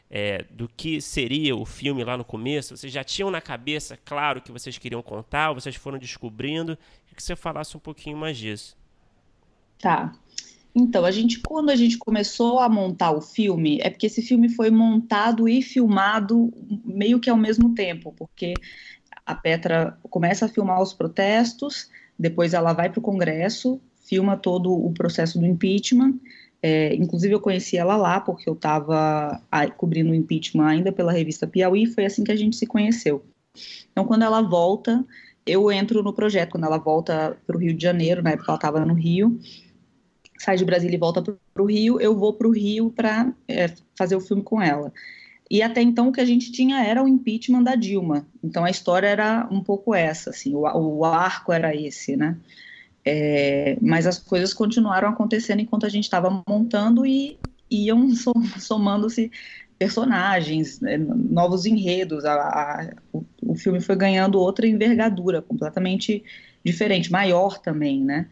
[0.09, 2.75] é, do que seria o filme lá no começo?
[2.75, 5.53] Vocês já tinham na cabeça, claro, que vocês queriam contar?
[5.53, 6.75] Vocês foram descobrindo?
[7.05, 8.75] Queria que você falasse um pouquinho mais disso.
[9.79, 10.11] Tá.
[10.73, 14.49] Então, a gente, quando a gente começou a montar o filme, é porque esse filme
[14.49, 16.51] foi montado e filmado
[16.85, 18.53] meio que ao mesmo tempo, porque
[19.25, 24.73] a Petra começa a filmar os protestos, depois ela vai para o Congresso, filma todo
[24.73, 26.15] o processo do impeachment.
[26.61, 29.41] É, inclusive eu conheci ela lá porque eu estava
[29.77, 31.85] cobrindo o impeachment ainda pela revista Piauí.
[31.85, 33.23] Foi assim que a gente se conheceu.
[33.91, 35.05] Então quando ela volta,
[35.45, 36.51] eu entro no projeto.
[36.51, 39.39] Quando ela volta para o Rio de Janeiro, na época ela estava no Rio,
[40.37, 43.73] sai de Brasília e volta para o Rio, eu vou para o Rio para é,
[43.97, 44.91] fazer o filme com ela.
[45.49, 48.27] E até então o que a gente tinha era o impeachment da Dilma.
[48.43, 52.37] Então a história era um pouco essa, assim, o, o arco era esse, né?
[53.03, 58.09] É, mas as coisas continuaram acontecendo enquanto a gente estava montando e iam
[58.59, 59.31] somando-se
[59.79, 62.25] personagens, né, novos enredos.
[62.25, 66.23] A, a, o, o filme foi ganhando outra envergadura, completamente
[66.63, 68.27] diferente, maior também, né?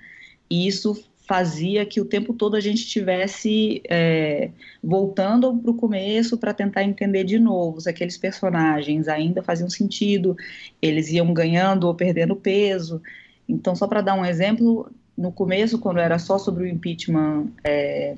[0.50, 0.96] E isso
[1.28, 4.50] fazia que o tempo todo a gente estivesse é,
[4.82, 10.38] voltando para o começo para tentar entender de novo se aqueles personagens ainda faziam sentido,
[10.82, 13.02] eles iam ganhando ou perdendo peso.
[13.48, 18.16] Então, só para dar um exemplo, no começo, quando era só sobre o impeachment é,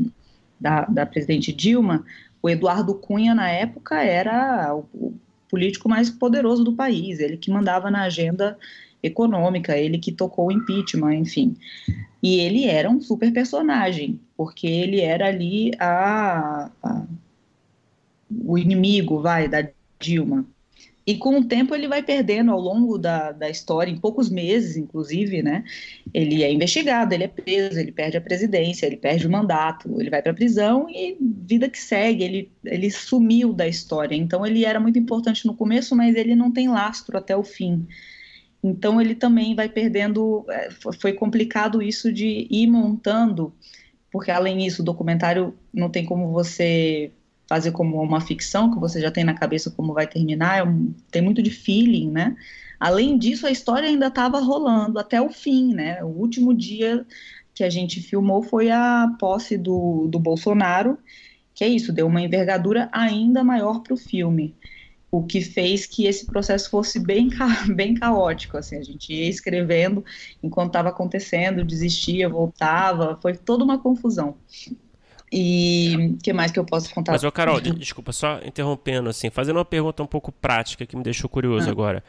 [0.60, 2.06] da, da presidente Dilma,
[2.42, 5.14] o Eduardo Cunha, na época, era o, o
[5.50, 8.56] político mais poderoso do país, ele que mandava na agenda
[9.02, 11.56] econômica, ele que tocou o impeachment, enfim.
[12.22, 17.06] E ele era um super personagem, porque ele era ali a, a
[18.46, 19.68] o inimigo, vai, da
[20.00, 20.46] Dilma.
[21.06, 24.78] E com o tempo ele vai perdendo ao longo da, da história, em poucos meses,
[24.78, 25.64] inclusive, né?
[26.14, 30.10] Ele é investigado, ele é preso, ele perde a presidência, ele perde o mandato, ele
[30.12, 34.16] vai para a prisão e vida que segue, ele, ele sumiu da história.
[34.16, 37.88] Então ele era muito importante no começo, mas ele não tem lastro até o fim.
[38.64, 40.46] Então ele também vai perdendo.
[40.50, 40.70] É,
[41.00, 43.54] foi complicado isso de ir montando,
[44.12, 47.12] porque além disso, o documentário não tem como você
[47.48, 50.94] fazer como uma ficção, que você já tem na cabeça como vai terminar, é um,
[51.10, 52.36] tem muito de feeling, né?
[52.80, 56.04] Além disso, a história ainda estava rolando até o fim, né?
[56.04, 57.06] O último dia
[57.54, 60.98] que a gente filmou foi a posse do, do Bolsonaro,
[61.56, 64.56] que é isso, deu uma envergadura ainda maior para o filme
[65.12, 67.30] o que fez que esse processo fosse bem,
[67.74, 70.04] bem caótico, assim, a gente ia escrevendo
[70.42, 74.36] enquanto estava acontecendo, desistia, voltava, foi toda uma confusão.
[75.32, 77.12] E o que mais que eu posso contar?
[77.12, 81.04] Mas, ô Carol, desculpa, só interrompendo, assim, fazendo uma pergunta um pouco prática que me
[81.04, 81.72] deixou curioso ah.
[81.72, 82.04] agora.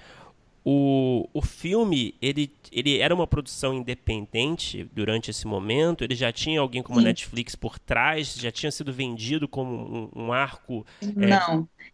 [0.63, 6.05] O, o filme, ele, ele era uma produção independente durante esse momento?
[6.05, 8.35] Ele já tinha alguém como a Netflix por trás?
[8.35, 10.85] Já tinha sido vendido como um, um arco?
[11.01, 11.69] É, Não.
[11.87, 11.90] É,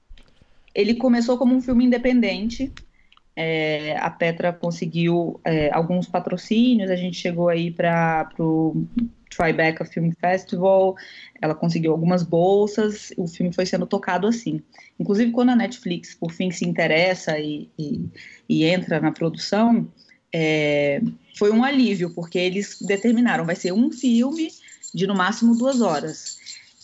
[0.76, 2.70] ele começou como um filme independente.
[3.34, 8.86] É, a Petra conseguiu é, alguns patrocínios, a gente chegou aí para o
[9.30, 10.94] Tribeca Film Festival,
[11.40, 14.62] ela conseguiu algumas bolsas, o filme foi sendo tocado assim.
[14.98, 18.04] Inclusive, quando a Netflix, por fim, se interessa e, e,
[18.48, 19.88] e entra na produção,
[20.32, 21.00] é,
[21.36, 24.48] foi um alívio, porque eles determinaram, vai ser um filme
[24.94, 26.35] de no máximo duas horas.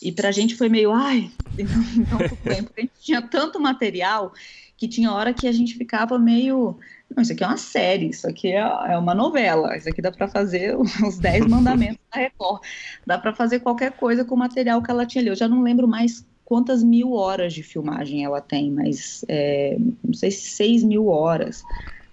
[0.03, 3.59] E para a gente foi meio, ai, então tudo bem, porque a gente tinha tanto
[3.59, 4.33] material
[4.75, 6.77] que tinha hora que a gente ficava meio,
[7.15, 10.11] não, isso aqui é uma série, isso aqui é, é uma novela, isso aqui dá
[10.11, 10.75] para fazer
[11.07, 12.61] os Dez Mandamentos da Record,
[13.07, 15.29] dá para fazer qualquer coisa com o material que ela tinha ali.
[15.29, 20.13] Eu já não lembro mais quantas mil horas de filmagem ela tem, mas é, não
[20.13, 21.63] sei se seis mil horas.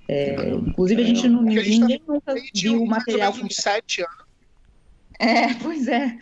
[0.07, 3.33] É, inclusive, a gente não, ninguém, ninguém nunca viu o material.
[3.33, 4.24] Uns sete anos.
[5.18, 6.16] É, pois é.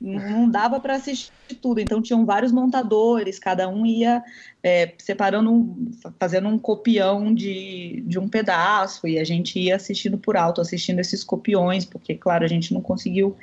[0.00, 4.22] Não dava para assistir tudo, então tinham vários montadores, cada um ia
[4.62, 5.74] é, separando,
[6.18, 10.98] fazendo um copião de, de um pedaço, e a gente ia assistindo por alto, assistindo
[10.98, 13.36] esses copiões, porque, claro, a gente não conseguiu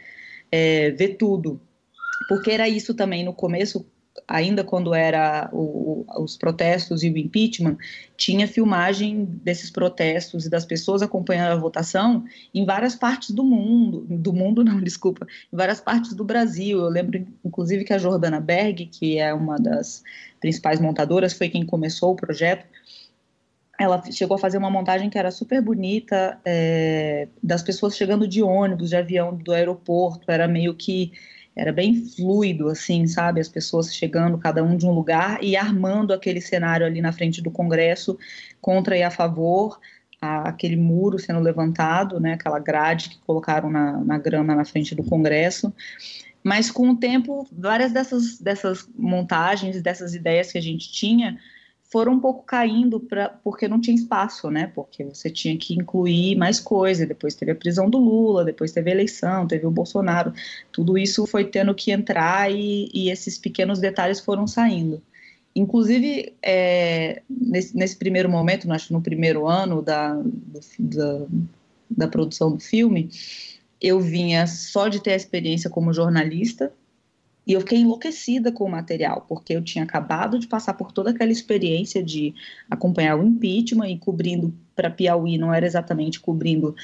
[0.51, 1.59] é, ver tudo.
[2.29, 3.85] Porque era isso também no começo,
[4.27, 7.77] ainda quando era o, os protestos e o impeachment,
[8.15, 12.23] tinha filmagem desses protestos e das pessoas acompanhando a votação
[12.53, 16.79] em várias partes do mundo, do mundo não, desculpa, em várias partes do Brasil.
[16.79, 20.03] Eu lembro, inclusive, que a Jordana Berg, que é uma das
[20.39, 22.65] principais montadoras, foi quem começou o projeto.
[23.79, 28.43] Ela chegou a fazer uma montagem que era super bonita, é, das pessoas chegando de
[28.43, 31.11] ônibus, de avião do aeroporto, era meio que
[31.55, 33.39] era bem fluido, assim, sabe?
[33.39, 37.41] As pessoas chegando, cada um de um lugar, e armando aquele cenário ali na frente
[37.41, 38.17] do Congresso,
[38.59, 39.79] contra e a favor,
[40.19, 42.33] a, aquele muro sendo levantado, né?
[42.33, 45.73] Aquela grade que colocaram na, na grama na frente do Congresso.
[46.43, 51.39] Mas com o tempo, várias dessas, dessas montagens, dessas ideias que a gente tinha,
[51.93, 54.71] foram um pouco caindo pra, porque não tinha espaço, né?
[54.73, 57.05] Porque você tinha que incluir mais coisa.
[57.05, 60.33] Depois teve a prisão do Lula, depois teve a eleição, teve o Bolsonaro.
[60.71, 65.03] Tudo isso foi tendo que entrar e, e esses pequenos detalhes foram saindo.
[65.55, 71.25] Inclusive, é, nesse, nesse, primeiro momento, acho no primeiro ano da, do, da,
[71.91, 73.11] da produção do filme,
[73.79, 76.73] eu vinha só de ter a experiência como jornalista,
[77.45, 81.09] e eu fiquei enlouquecida com o material, porque eu tinha acabado de passar por toda
[81.09, 82.33] aquela experiência de
[82.69, 86.75] acompanhar o impeachment e cobrindo para Piauí, não era exatamente cobrindo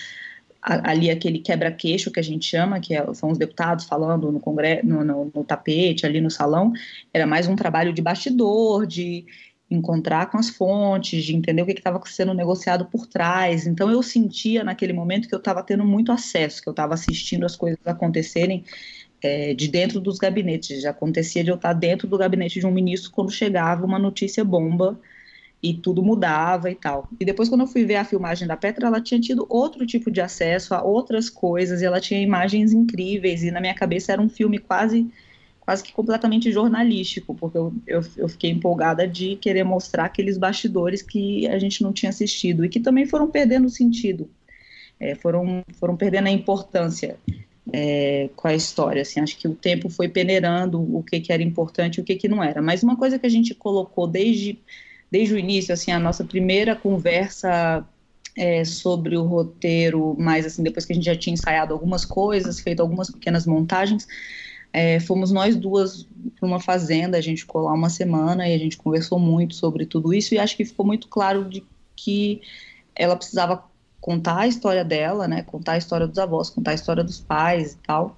[0.62, 4.86] ali aquele quebra-queixo que a gente chama, que é, são os deputados falando no, congresso,
[4.86, 6.74] no, no, no tapete, ali no salão,
[7.14, 9.26] era mais um trabalho de bastidor, de
[9.72, 13.68] encontrar com as fontes, de entender o que estava sendo negociado por trás.
[13.68, 17.46] Então eu sentia naquele momento que eu estava tendo muito acesso, que eu estava assistindo
[17.46, 18.66] as coisas acontecerem
[19.22, 20.82] é, de dentro dos gabinetes.
[20.82, 24.44] Já acontecia de eu estar dentro do gabinete de um ministro quando chegava uma notícia
[24.44, 25.00] bomba
[25.62, 27.08] e tudo mudava e tal.
[27.20, 30.10] E depois, quando eu fui ver a filmagem da Petra, ela tinha tido outro tipo
[30.10, 33.44] de acesso a outras coisas e ela tinha imagens incríveis.
[33.44, 35.08] E na minha cabeça era um filme quase
[35.60, 41.04] quase que completamente jornalístico, porque eu, eu, eu, fiquei empolgada de querer mostrar aqueles bastidores
[41.04, 44.28] que a gente não tinha assistido e que também foram perdendo sentido,
[45.00, 47.18] é, foram, foram perdendo a importância
[47.74, 49.02] é, com a história.
[49.02, 52.16] Assim, acho que o tempo foi peneirando o que, que era importante e o que,
[52.16, 52.62] que não era.
[52.62, 54.60] Mas uma coisa que a gente colocou desde,
[55.12, 57.86] desde o início, assim, a nossa primeira conversa
[58.36, 62.60] é, sobre o roteiro, mais assim, depois que a gente já tinha ensaiado algumas coisas,
[62.60, 64.08] feito algumas pequenas montagens,
[64.72, 66.08] é, fomos nós duas
[66.40, 69.86] para uma fazenda, a gente ficou lá uma semana e a gente conversou muito sobre
[69.86, 71.64] tudo isso e acho que ficou muito claro de
[71.96, 72.42] que
[72.96, 73.64] ela precisava
[74.02, 77.74] contar a história dela, né, contar a história dos avós, contar a história dos pais
[77.74, 78.16] e tal,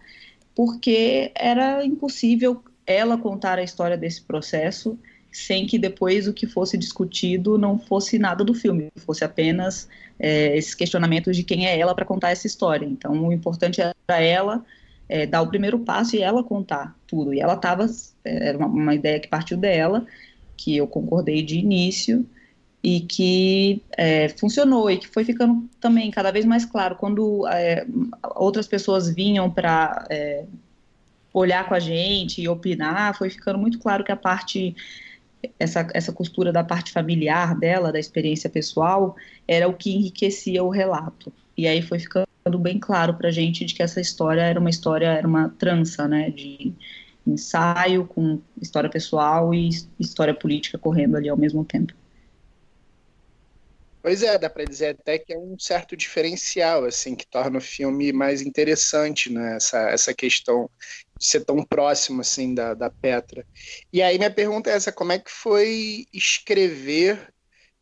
[0.56, 4.98] porque era impossível ela contar a história desse processo
[5.32, 9.88] sem que depois o que fosse discutido não fosse nada do filme, fosse apenas
[10.20, 12.86] é, esses questionamentos de quem é ela para contar essa história.
[12.86, 14.64] Então, o importante era ela
[15.08, 17.34] é, dar o primeiro passo e ela contar tudo.
[17.34, 17.86] E ela estava,
[18.26, 20.06] é, era uma, uma ideia que partiu dela,
[20.58, 22.26] que eu concordei de início,
[22.84, 27.86] e que é, funcionou e que foi ficando também cada vez mais claro quando é,
[28.36, 30.46] outras pessoas vinham para é,
[31.34, 34.76] olhar com a gente e opinar, foi ficando muito claro que a parte
[35.58, 39.16] essa, essa costura da parte familiar dela, da experiência pessoal,
[39.48, 41.32] era o que enriquecia o relato.
[41.58, 42.28] E aí foi ficando
[42.60, 46.08] bem claro para a gente de que essa história era uma história, era uma trança,
[46.08, 46.74] né, de
[47.26, 51.94] ensaio com história pessoal e história política correndo ali ao mesmo tempo.
[54.02, 57.62] Pois é, dá para dizer até que é um certo diferencial, assim, que torna o
[57.62, 59.58] filme mais interessante, né?
[59.58, 60.70] Essa, essa questão
[61.20, 63.46] de ser tão próximo, assim, da, da Petra.
[63.94, 67.32] E aí minha pergunta é essa, como é que foi escrever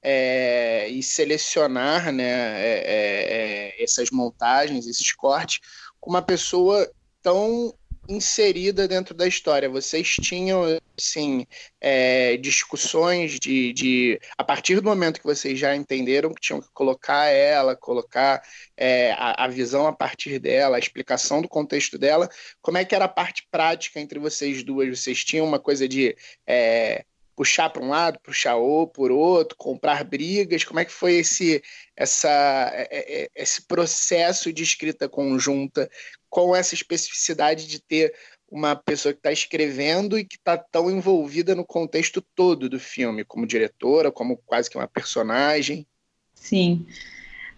[0.01, 2.23] é, e selecionar, né,
[2.61, 5.59] é, é, é essas montagens, esses cortes,
[5.99, 6.89] com uma pessoa
[7.21, 7.73] tão
[8.09, 9.69] inserida dentro da história.
[9.69, 10.63] Vocês tinham,
[10.97, 11.45] assim,
[11.79, 16.69] é, discussões de, de, A partir do momento que vocês já entenderam que tinham que
[16.73, 18.41] colocar ela, colocar
[18.75, 22.27] é, a, a, visão a partir dela, a explicação do contexto dela,
[22.61, 24.99] como é que era a parte prática entre vocês duas?
[24.99, 26.15] Vocês tinham uma coisa de.
[26.47, 27.05] É,
[27.39, 30.65] puxar para um lado, puxar ou por outro, comprar brigas?
[30.65, 31.63] Como é que foi esse,
[31.95, 32.29] essa,
[32.73, 35.89] é, é, é, esse processo de escrita conjunta
[36.29, 38.13] com essa especificidade de ter
[38.51, 43.23] uma pessoa que está escrevendo e que está tão envolvida no contexto todo do filme,
[43.23, 45.85] como diretora, como quase que uma personagem.
[46.33, 46.85] Sim.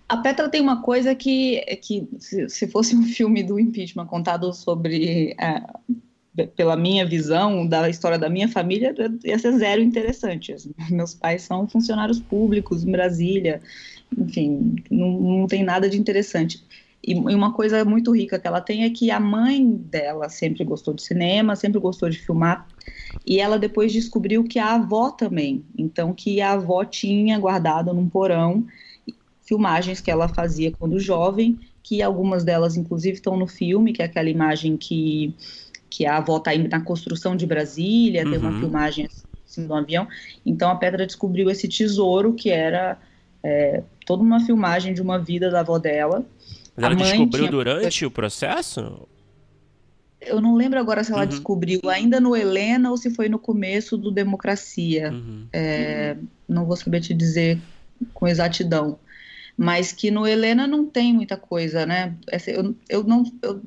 [0.08, 5.34] A Petra tem uma coisa que, que se fosse um filme do impeachment contado sobre
[5.40, 5.64] é,
[6.56, 8.94] pela minha visão da história da minha família,
[9.24, 10.54] ia ser zero interessante.
[10.90, 13.62] Meus pais são funcionários públicos em Brasília,
[14.18, 16.64] enfim, não, não tem nada de interessante.
[17.04, 20.94] E uma coisa muito rica que ela tem é que a mãe dela sempre gostou
[20.94, 22.68] de cinema, sempre gostou de filmar,
[23.26, 25.66] e ela depois descobriu que a avó também.
[25.76, 28.68] Então, que a avó tinha guardado num porão
[29.42, 34.06] filmagens que ela fazia quando jovem, que algumas delas, inclusive, estão no filme, que é
[34.06, 35.34] aquela imagem que,
[35.90, 38.30] que a avó está na construção de Brasília, uhum.
[38.30, 38.60] tem uma uhum.
[38.60, 39.10] filmagem
[39.46, 40.08] assim do avião.
[40.46, 42.98] Então, a Pedra descobriu esse tesouro que era
[43.44, 46.24] é, toda uma filmagem de uma vida da avó dela
[46.76, 47.52] mas ela descobriu tinha...
[47.52, 49.08] durante o processo?
[50.22, 51.28] Eu não lembro agora se ela uhum.
[51.28, 55.12] descobriu ainda no Helena ou se foi no começo do Democracia.
[55.12, 55.48] Uhum.
[55.52, 56.16] É,
[56.48, 57.60] não vou saber te dizer
[58.14, 59.00] com exatidão.
[59.58, 62.16] Mas que no Helena não tem muita coisa, né?
[62.48, 63.62] Eu, eu, não, eu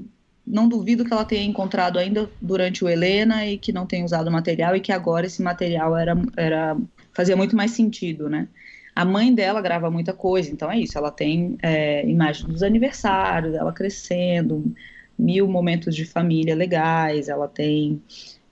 [0.46, 4.28] não duvido que ela tenha encontrado ainda durante o Helena e que não tenha usado
[4.28, 6.76] o material e que agora esse material era, era
[7.12, 8.48] fazia muito mais sentido, né?
[8.94, 10.96] A mãe dela grava muita coisa, então é isso.
[10.96, 14.72] Ela tem é, imagens dos aniversários, ela crescendo,
[15.18, 18.00] mil momentos de família legais, ela tem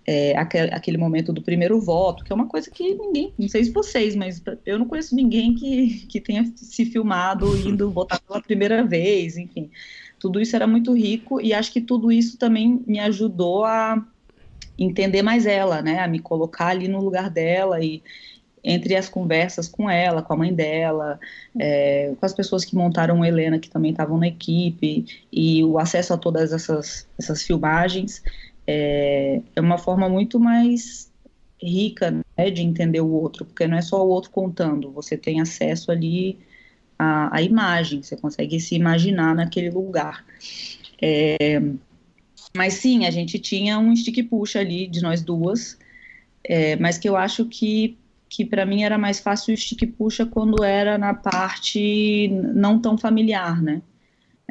[0.06, 3.64] é, aquele, aquele, momento do primeiro voto, que é uma coisa que ninguém, não sei
[3.64, 8.40] se vocês, mas eu não conheço ninguém que, que tenha se filmado indo votar pela
[8.40, 9.70] primeira vez, enfim.
[10.18, 14.04] Tudo isso era muito rico e acho que tudo isso também me ajudou a
[14.78, 18.02] entender mais ela, né, a me colocar ali no lugar dela e
[18.64, 21.18] entre as conversas com ela, com a mãe dela,
[21.58, 26.14] é, com as pessoas que montaram Helena, que também estavam na equipe, e o acesso
[26.14, 28.22] a todas essas, essas filmagens,
[28.66, 31.10] é, é uma forma muito mais
[31.60, 35.40] rica né, de entender o outro, porque não é só o outro contando, você tem
[35.40, 36.38] acesso ali
[36.98, 40.24] à, à imagem, você consegue se imaginar naquele lugar.
[41.00, 41.60] É,
[42.56, 45.78] mas sim, a gente tinha um stick push ali de nós duas,
[46.44, 47.96] é, mas que eu acho que
[48.32, 52.96] que para mim era mais fácil o stick puxa quando era na parte não tão
[52.96, 53.82] familiar, né?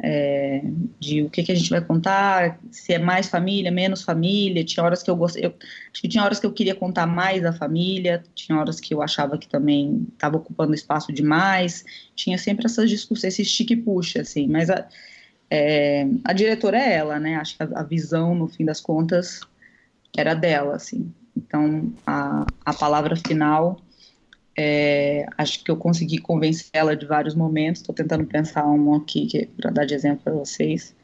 [0.00, 0.62] É,
[1.00, 4.64] de o que, que a gente vai contar, se é mais família, menos família.
[4.64, 5.54] Tinha horas que eu gostei, eu,
[5.92, 9.02] acho que tinha horas que eu queria contar mais da família, tinha horas que eu
[9.02, 11.84] achava que também estava ocupando espaço demais.
[12.14, 14.46] Tinha sempre essas discussões, esse stick puxa, assim.
[14.46, 14.88] Mas a,
[15.50, 17.34] é, a diretora é ela, né?
[17.34, 19.40] Acho que a, a visão, no fim das contas,
[20.16, 21.12] era dela, assim.
[21.36, 23.80] Então, a, a palavra final,
[24.56, 27.80] é, acho que eu consegui convencer ela de vários momentos.
[27.80, 30.94] Estou tentando pensar um aqui para dar de exemplo para vocês.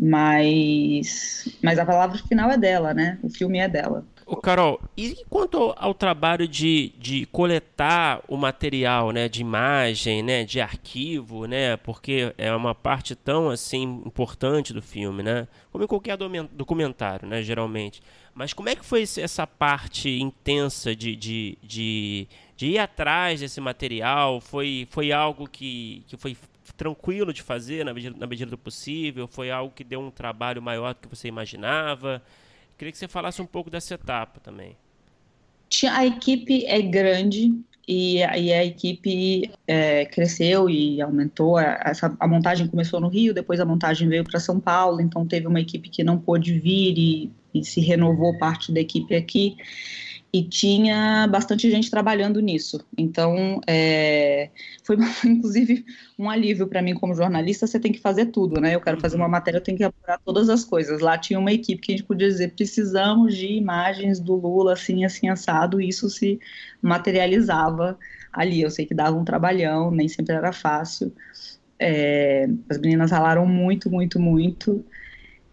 [0.00, 3.18] Mas, mas a palavra final é dela, né?
[3.22, 4.04] O filme é dela.
[4.30, 10.44] O Carol, e quanto ao trabalho de, de coletar o material, né, de imagem, né,
[10.44, 15.86] de arquivo, né, porque é uma parte tão assim importante do filme, né, como em
[15.86, 16.18] qualquer
[16.52, 18.02] documentário, né, geralmente.
[18.38, 23.60] Mas como é que foi essa parte intensa de, de, de, de ir atrás desse
[23.60, 24.40] material?
[24.40, 26.36] Foi, foi algo que, que foi
[26.76, 29.26] tranquilo de fazer na medida, na medida do possível?
[29.26, 32.22] Foi algo que deu um trabalho maior do que você imaginava?
[32.78, 34.76] Queria que você falasse um pouco dessa etapa também.
[35.90, 37.52] A equipe é grande
[37.88, 41.58] e, e a equipe é, cresceu e aumentou.
[41.58, 45.48] Essa, a montagem começou no Rio, depois a montagem veio para São Paulo, então teve
[45.48, 47.32] uma equipe que não pôde vir e,
[47.64, 49.56] se renovou parte da equipe aqui
[50.32, 52.84] e tinha bastante gente trabalhando nisso.
[52.96, 54.50] Então, é,
[54.84, 55.84] foi inclusive
[56.18, 57.66] um alívio para mim como jornalista.
[57.66, 58.74] Você tem que fazer tudo, né?
[58.74, 59.30] Eu quero fazer uma uhum.
[59.30, 61.00] matéria, eu tenho que apurar todas as coisas.
[61.00, 65.04] Lá tinha uma equipe que a gente podia dizer: precisamos de imagens do Lula assim,
[65.04, 65.80] assim, assado.
[65.80, 66.38] E isso se
[66.82, 67.98] materializava
[68.32, 68.60] ali.
[68.60, 71.12] Eu sei que dava um trabalhão, nem sempre era fácil.
[71.78, 74.84] É, as meninas ralaram muito, muito, muito.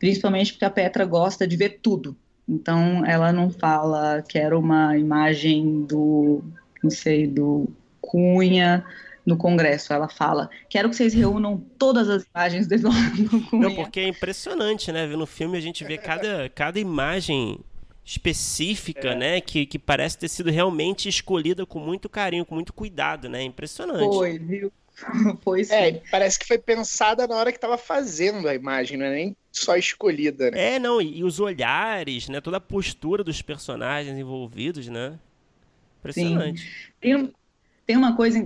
[0.06, 2.16] Principalmente porque a Petra gosta de ver tudo
[2.47, 6.43] então, ela não fala, quero uma imagem do,
[6.84, 7.68] não sei, do
[7.99, 8.86] Cunha
[9.26, 9.91] no Congresso.
[9.91, 12.78] Ela fala, quero que vocês reúnam todas as imagens do
[13.49, 13.70] Cunha.
[13.70, 15.08] Não, porque é impressionante, né?
[15.08, 17.60] No filme a gente vê cada, cada imagem
[18.03, 19.16] específica, é.
[19.16, 19.41] né?
[19.41, 23.41] Que, que parece ter sido realmente escolhida com muito carinho, com muito cuidado, né?
[23.41, 24.06] Impressionante.
[24.06, 24.72] Foi, viu?
[25.43, 29.14] pois é, parece que foi pensada na hora que estava fazendo a imagem, não é
[29.14, 30.76] nem só escolhida, né?
[30.76, 32.41] É, não, e, e, os olhares, né?
[32.41, 35.18] Toda a postura dos personagens envolvidos, né?
[36.00, 36.93] Impressionante.
[37.00, 37.34] Tem,
[37.86, 38.46] tem uma coisa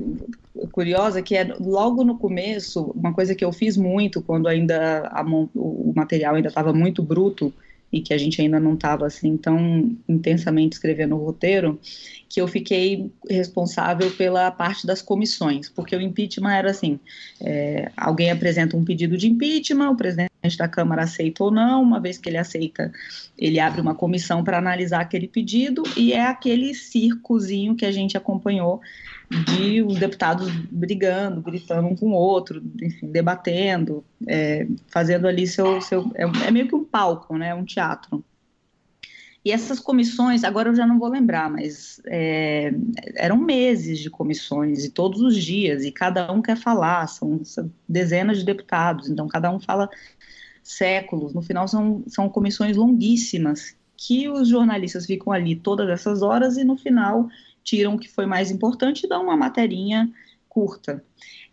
[0.71, 5.23] curiosa que é logo no começo, uma coisa que eu fiz muito quando ainda a,
[5.23, 7.53] o material ainda estava muito bruto,
[7.91, 11.79] e que a gente ainda não estava assim tão intensamente escrevendo o roteiro,
[12.27, 16.99] que eu fiquei responsável pela parte das comissões, porque o impeachment era assim:
[17.41, 21.99] é, alguém apresenta um pedido de impeachment, o presidente da Câmara aceita ou não, uma
[21.99, 22.91] vez que ele aceita,
[23.37, 28.15] ele abre uma comissão para analisar aquele pedido, e é aquele circozinho que a gente
[28.15, 28.79] acompanhou
[29.29, 35.79] de os deputados brigando, gritando um com o outro, enfim, debatendo, é, fazendo ali seu,
[35.81, 38.23] seu é, é, meio que um palco, né, um teatro.
[39.45, 42.73] E essas comissões, agora eu já não vou lembrar, mas é,
[43.15, 47.71] eram meses de comissões e todos os dias e cada um quer falar, são, são
[47.87, 49.89] dezenas de deputados, então cada um fala
[50.61, 51.33] séculos.
[51.33, 56.63] No final são, são comissões longuíssimas que os jornalistas ficam ali todas essas horas e
[56.63, 57.29] no final
[57.69, 60.09] tiram o que foi mais importante e dão uma materinha
[60.47, 61.03] curta.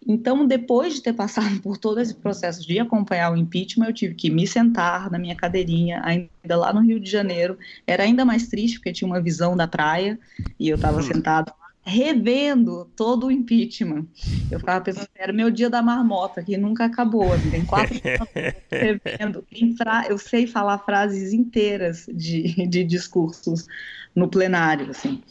[0.09, 4.15] Então, depois de ter passado por todo esse processo de acompanhar o impeachment, eu tive
[4.15, 7.59] que me sentar na minha cadeirinha, ainda lá no Rio de Janeiro.
[7.87, 10.19] Era ainda mais triste, porque tinha uma visão da praia,
[10.59, 11.03] e eu estava hum.
[11.03, 11.53] sentado
[11.83, 14.07] revendo todo o impeachment.
[14.51, 17.33] Eu ficava pensando, era meu dia da marmota, que nunca acabou.
[17.33, 19.47] Assim, tem quatro anos revendo.
[20.09, 23.67] Eu sei falar frases inteiras de, de discursos
[24.15, 25.23] no plenário, assim.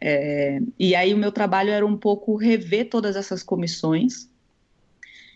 [0.00, 4.28] É, e aí o meu trabalho era um pouco rever todas essas comissões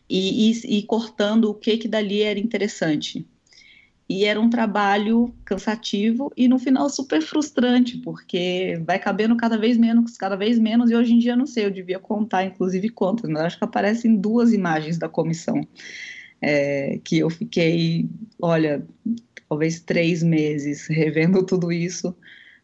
[0.09, 3.26] e, e, e cortando o que que dali era interessante.
[4.09, 9.76] E era um trabalho cansativo e no final super frustrante, porque vai cabendo cada vez
[9.76, 13.28] menos, cada vez menos, e hoje em dia não sei, eu devia contar, inclusive contas,
[13.28, 15.61] mas acho que aparecem duas imagens da comissão.
[16.40, 18.09] É, que eu fiquei,
[18.40, 18.86] olha,
[19.48, 22.14] talvez três meses revendo tudo isso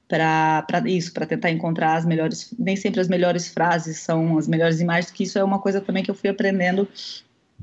[0.08, 4.80] para isso, para tentar encontrar as melhores, nem sempre as melhores frases são as melhores
[4.80, 6.86] imagens, que isso é uma coisa também que eu fui aprendendo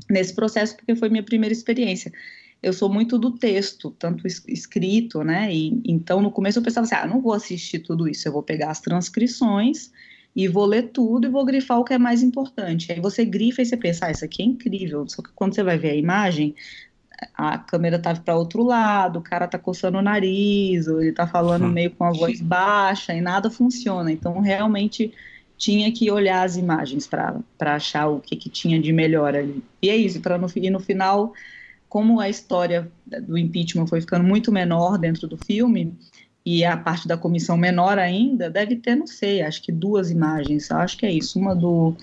[0.10, 2.12] nesse processo, porque foi minha primeira experiência.
[2.62, 5.54] Eu sou muito do texto, tanto escrito, né?
[5.54, 8.44] E então no começo eu pensava assim: ah, não vou assistir tudo isso, eu vou
[8.44, 9.92] pegar as transcrições
[10.36, 12.92] e vou ler tudo e vou grifar o que é mais importante.
[12.92, 15.08] Aí você grifa e você pensa: ah, isso aqui é incrível.
[15.08, 16.56] Só que quando você vai ver a imagem,
[17.36, 21.28] a câmera tá para outro lado, o cara tá coçando o nariz, ou ele tá
[21.28, 21.72] falando hum.
[21.72, 24.12] meio com a voz baixa e nada funciona.
[24.12, 25.14] Então, realmente
[25.58, 29.64] tinha que olhar as imagens para achar o que, que tinha de melhor ali.
[29.82, 31.34] E é isso, para no, e no final,
[31.88, 35.96] como a história do impeachment foi ficando muito menor dentro do filme,
[36.44, 40.72] e a parte da comissão menor ainda, deve ter, não sei, acho que duas imagens,
[40.72, 41.96] acho que é isso, uma do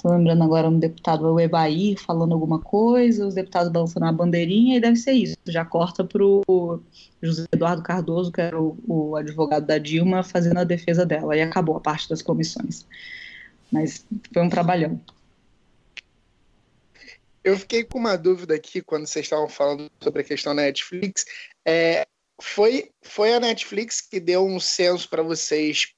[0.00, 4.78] Estou lembrando agora um deputado, o Ebair, falando alguma coisa, os deputados balançando a bandeirinha,
[4.78, 5.36] e deve ser isso.
[5.46, 6.80] Já corta para o
[7.22, 11.42] José Eduardo Cardoso, que era o, o, advogado da Dilma, fazendo a defesa dela, e
[11.42, 12.86] acabou a parte das comissões.
[13.70, 14.98] Mas foi um trabalhão.
[17.44, 21.26] Eu fiquei com uma dúvida aqui quando vocês estavam falando sobre a questão da Netflix.
[21.62, 22.06] É,
[22.40, 25.92] foi, foi a Netflix que deu um senso para vocês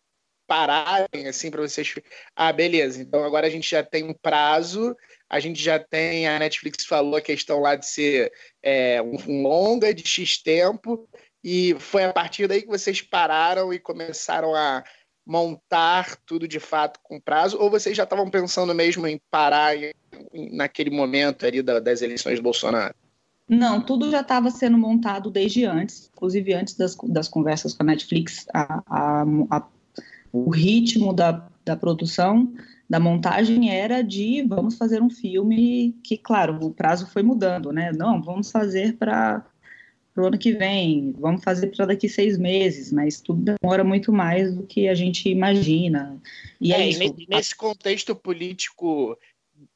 [0.53, 1.95] pararem, assim, para vocês.
[2.37, 4.95] Ah, beleza, então agora a gente já tem um prazo,
[5.27, 6.29] a gente já tem.
[6.29, 8.31] A Netflix falou a questão lá de ser
[8.63, 11.09] é, um, longa de X tempo,
[11.43, 14.85] e foi a partir daí que vocês pararam e começaram a
[15.25, 19.75] montar tudo de fato com prazo, ou vocês já estavam pensando mesmo em parar
[20.53, 22.95] naquele momento ali da, das eleições do Bolsonaro?
[23.49, 27.87] Não, tudo já estava sendo montado desde antes, inclusive antes das, das conversas com a
[27.87, 29.67] Netflix, a, a, a
[30.33, 32.53] o ritmo da, da produção,
[32.89, 37.93] da montagem era de vamos fazer um filme que, claro, o prazo foi mudando, né?
[37.93, 39.45] Não, vamos fazer para
[40.17, 44.55] o ano que vem, vamos fazer para daqui seis meses, mas tudo demora muito mais
[44.55, 46.21] do que a gente imagina.
[46.61, 47.15] E é, é isso.
[47.29, 49.19] nesse contexto político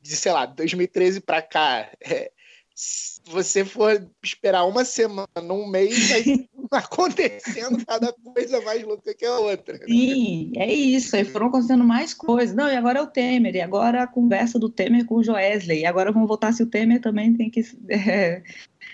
[0.00, 2.30] de, sei lá, 2013 para cá, é,
[2.79, 6.45] se você for esperar uma semana, um mês, vai
[6.83, 9.79] acontecendo cada coisa mais louca que a outra.
[9.87, 11.16] Sim, é isso.
[11.16, 12.55] Aí foram acontecendo mais coisas.
[12.55, 15.81] Não, e agora é o Temer, e agora a conversa do Temer com o Joesley,
[15.81, 18.43] e agora vamos votar se o Temer também tem que é,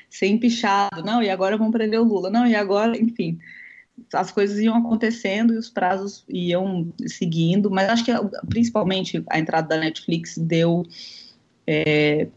[0.08, 1.02] ser empichado.
[1.02, 2.30] Não, e agora vamos prender o Lula.
[2.30, 3.36] Não, e agora, enfim.
[4.14, 8.12] As coisas iam acontecendo e os prazos iam seguindo, mas acho que
[8.48, 10.84] principalmente a entrada da Netflix deu.
[11.66, 12.28] É,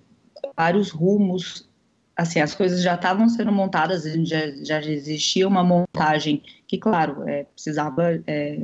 [0.56, 1.70] vários rumos.
[2.16, 7.44] Assim, as coisas já estavam sendo montadas, já, já existia uma montagem que, claro, é,
[7.44, 8.62] precisava, é,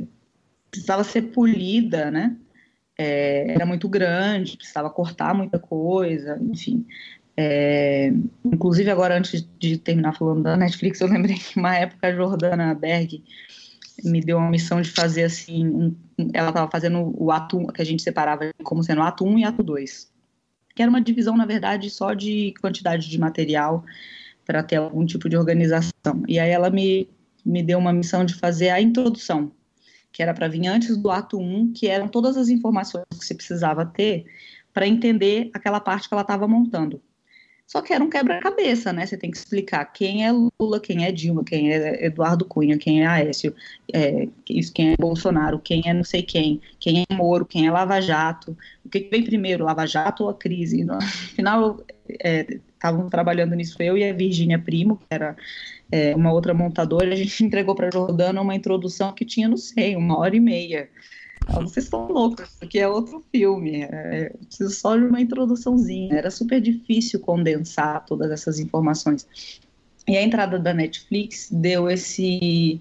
[0.70, 2.34] precisava ser polida, né?
[2.96, 6.86] É, era muito grande, precisava cortar muita coisa, enfim.
[7.36, 8.12] É,
[8.44, 12.74] inclusive, agora, antes de terminar falando da Netflix, eu lembrei que uma época a Jordana
[12.74, 13.22] Berg
[14.02, 15.66] me deu uma missão de fazer assim.
[15.66, 15.94] Um,
[16.32, 19.62] ela estava fazendo o ato que a gente separava como sendo ato 1 e ato
[19.62, 20.11] 2
[20.74, 23.84] que era uma divisão, na verdade, só de quantidade de material
[24.44, 26.22] para ter algum tipo de organização.
[26.26, 27.08] E aí ela me,
[27.44, 29.52] me deu uma missão de fazer a introdução,
[30.10, 33.34] que era para vir antes do ato 1, que eram todas as informações que você
[33.34, 34.26] precisava ter
[34.72, 37.00] para entender aquela parte que ela estava montando.
[37.72, 39.06] Só que era um quebra-cabeça, né?
[39.06, 43.02] Você tem que explicar quem é Lula, quem é Dilma, quem é Eduardo Cunha, quem
[43.02, 43.54] é Aécio,
[43.90, 44.28] é,
[44.74, 48.54] quem é Bolsonaro, quem é não sei quem, quem é Moro, quem é Lava Jato.
[48.84, 50.84] O que vem primeiro, Lava Jato ou a crise?
[50.84, 51.00] No
[51.34, 55.34] final, estavam é, trabalhando nisso eu e a Virgínia Primo, que era
[55.90, 59.96] é, uma outra montadora, a gente entregou para Jordana uma introdução que tinha, não sei,
[59.96, 60.90] uma hora e meia.
[61.48, 63.82] Vocês estão loucos, isso aqui é outro filme.
[63.82, 66.14] É, preciso só de uma introduçãozinha.
[66.14, 69.26] Era super difícil condensar todas essas informações.
[70.06, 72.80] E a entrada da Netflix deu esse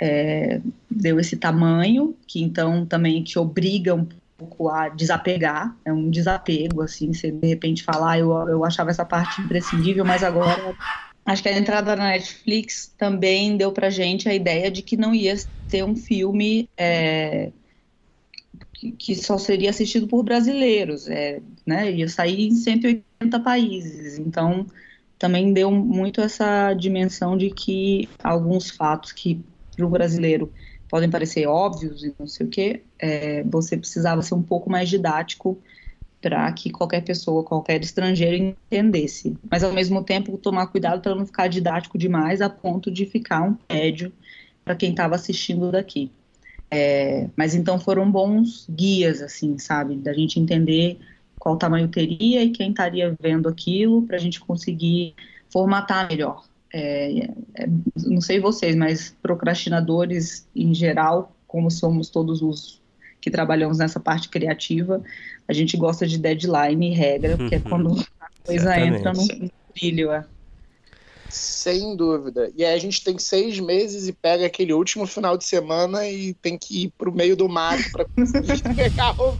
[0.00, 0.60] é,
[0.90, 4.06] deu esse tamanho que então também te obriga um
[4.36, 5.76] pouco a desapegar.
[5.84, 7.12] É um desapego assim.
[7.12, 10.74] Você de repente falar, ah, eu, eu achava essa parte imprescindível, mas agora
[11.26, 15.14] Acho que a entrada na Netflix também deu pra gente a ideia de que não
[15.14, 15.34] ia
[15.66, 17.50] ter um filme é,
[18.92, 21.90] que, só seria assistido por brasileiros, é, né?
[21.90, 24.18] Ia sair em 180 países.
[24.18, 24.66] Então,
[25.18, 29.40] também deu muito essa dimensão de que alguns fatos que
[29.74, 30.52] para o brasileiro
[30.88, 34.88] podem parecer óbvios e não sei o que, é, você precisava ser um pouco mais
[34.88, 35.58] didático
[36.20, 39.36] para que qualquer pessoa, qualquer estrangeiro entendesse.
[39.50, 43.42] Mas ao mesmo tempo tomar cuidado para não ficar didático demais a ponto de ficar
[43.42, 44.12] um tédio
[44.64, 46.10] para quem estava assistindo daqui.
[46.74, 50.98] É, mas então foram bons guias, assim, sabe, da gente entender
[51.38, 55.14] qual tamanho teria e quem estaria vendo aquilo para a gente conseguir
[55.48, 56.44] formatar melhor.
[56.72, 57.68] É, é,
[58.04, 62.82] não sei vocês, mas procrastinadores em geral, como somos todos os
[63.20, 65.00] que trabalhamos nessa parte criativa,
[65.46, 69.24] a gente gosta de deadline e regra, porque é quando a coisa entra no
[69.72, 70.10] brilho.
[70.10, 70.24] É.
[71.34, 72.48] Sem dúvida.
[72.56, 76.32] E aí a gente tem seis meses e pega aquele último final de semana e
[76.34, 79.36] tem que ir para o meio do mato para conseguir pegar o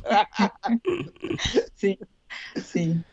[1.77, 1.97] Sim,
[2.57, 3.05] sim.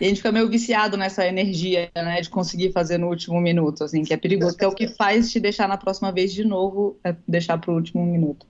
[0.00, 3.84] E a gente fica meio viciado nessa energia, né, de conseguir fazer no último minuto,
[3.84, 6.42] assim, que é perigoso, que é o que faz te deixar na próxima vez de
[6.42, 8.46] novo, é deixar para o último minuto.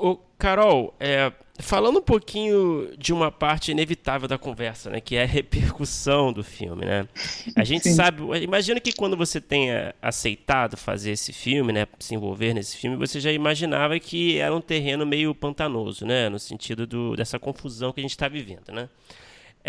[0.00, 5.24] O Carol, é, falando um pouquinho de uma parte inevitável da conversa, né, que é
[5.24, 7.08] a repercussão do filme, né?
[7.56, 7.94] A gente Sim.
[7.94, 12.96] sabe, imagina que quando você tenha aceitado fazer esse filme, né, se envolver nesse filme,
[12.96, 17.92] você já imaginava que era um terreno meio pantanoso, né, no sentido do, dessa confusão
[17.92, 18.88] que a gente está vivendo, né?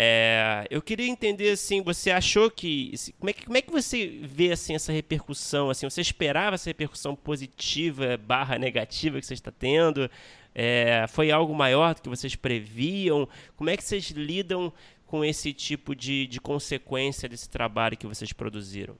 [0.02, 4.20] É, eu queria entender assim, você achou que como é que como é que você
[4.22, 5.88] vê assim essa repercussão assim?
[5.90, 10.08] Você esperava essa repercussão positiva barra negativa que você está tendo?
[10.54, 13.28] É, foi algo maior do que vocês previam?
[13.56, 14.72] Como é que vocês lidam
[15.06, 18.94] com esse tipo de, de consequência desse trabalho que vocês produziram?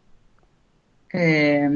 [1.13, 1.71] É,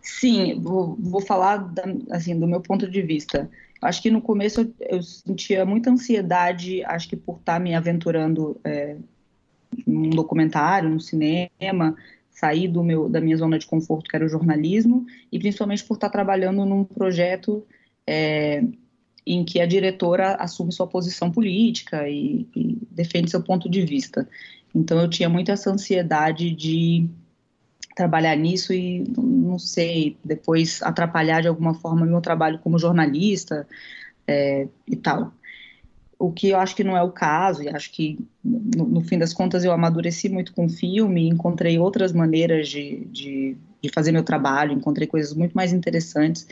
[0.00, 3.50] sim, vou, vou falar da, assim do meu ponto de vista.
[3.80, 8.58] Acho que no começo eu, eu sentia muita ansiedade, acho que por estar me aventurando
[8.64, 8.96] é,
[9.86, 11.96] num documentário, no cinema,
[12.30, 15.94] sair do meu, da minha zona de conforto, que era o jornalismo, e principalmente por
[15.94, 17.64] estar trabalhando num projeto
[18.06, 18.62] é,
[19.26, 24.28] em que a diretora assume sua posição política e, e, defende seu ponto de vista.
[24.74, 27.08] Então eu tinha muito essa ansiedade de
[27.96, 33.66] trabalhar nisso e não sei depois atrapalhar de alguma forma meu trabalho como jornalista
[34.26, 35.32] é, e tal
[36.18, 39.18] o que eu acho que não é o caso e acho que no, no, fim
[39.18, 44.12] das contas eu amadureci muito com o filme encontrei outras maneiras de, de, de, fazer
[44.12, 46.46] meu trabalho encontrei coisas muito mais interessantes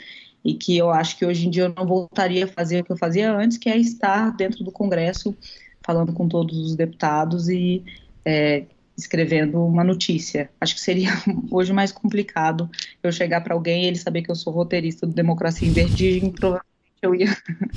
[0.44, 2.92] e que eu acho que hoje em dia eu não voltaria a fazer o que
[2.92, 5.36] eu fazia antes que é estar dentro do Congresso
[5.84, 7.84] falando com todos os deputados e
[8.24, 8.64] é,
[8.96, 10.50] escrevendo uma notícia.
[10.60, 11.10] Acho que seria
[11.50, 12.70] hoje mais complicado
[13.02, 16.30] eu chegar para alguém e ele saber que eu sou roteirista do Democracia em Vertigem,
[16.30, 17.36] provavelmente eu ia.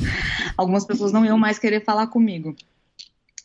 [0.57, 2.55] algumas pessoas não iam mais querer falar comigo.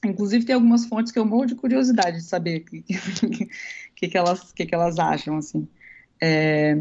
[0.05, 3.49] Inclusive, tem algumas fontes que eu morro de curiosidade de saber o que,
[3.97, 5.69] que, que, elas, que, que elas acham, assim.
[6.23, 6.79] É,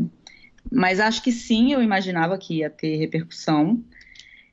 [0.72, 3.84] mas acho que sim, eu imaginava que ia ter repercussão.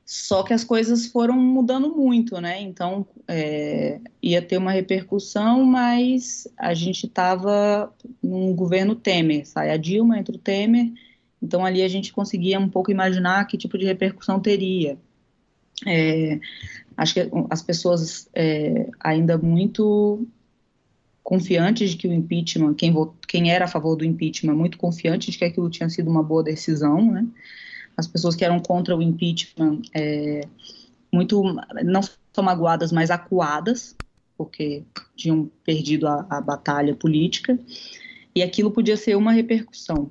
[0.05, 2.61] Só que as coisas foram mudando muito, né?
[2.61, 7.93] Então, é, ia ter uma repercussão, mas a gente estava
[8.23, 9.45] num governo Temer.
[9.45, 10.93] Sai a Dilma, entra o Temer.
[11.41, 14.97] Então, ali a gente conseguia um pouco imaginar que tipo de repercussão teria.
[15.85, 16.39] É,
[16.95, 20.25] acho que as pessoas é, ainda muito
[21.27, 22.95] confiantes de que o impeachment, quem,
[23.27, 26.41] quem era a favor do impeachment, muito confiante de que aquilo tinha sido uma boa
[26.41, 27.27] decisão, né?
[27.97, 30.47] as pessoas que eram contra o impeachment é,
[31.11, 31.43] muito,
[31.83, 33.93] não só magoadas, mas acuadas,
[34.37, 34.83] porque
[35.17, 37.59] tinham perdido a, a batalha política,
[38.33, 40.09] e aquilo podia ser uma repercussão.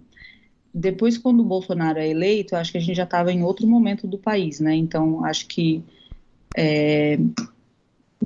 [0.74, 4.06] Depois, quando o Bolsonaro é eleito, acho que a gente já estava em outro momento
[4.06, 4.74] do país, né?
[4.74, 5.82] Então, acho que
[6.54, 7.18] é,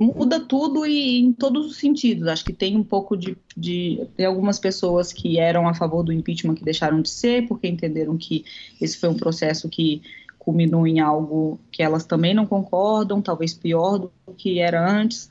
[0.01, 2.27] muda tudo e em todos os sentidos.
[2.27, 4.07] Acho que tem um pouco de, de.
[4.17, 8.17] Tem algumas pessoas que eram a favor do impeachment que deixaram de ser, porque entenderam
[8.17, 8.43] que
[8.81, 10.01] esse foi um processo que
[10.39, 15.29] culminou em algo que elas também não concordam, talvez pior do que era antes.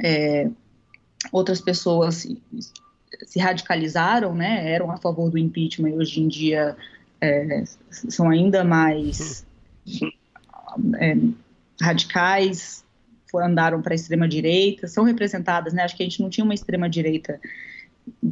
[0.00, 0.48] É,
[1.32, 2.40] outras pessoas se,
[3.26, 6.76] se, radicalizaram, né, eram a favor do impeachment e hoje em dia
[7.20, 9.44] é, são ainda mais
[10.98, 11.16] é,
[11.80, 12.83] radicais,
[13.38, 15.82] andaram para a extrema direita, são representadas, né?
[15.82, 17.40] Acho que a gente não tinha uma extrema direita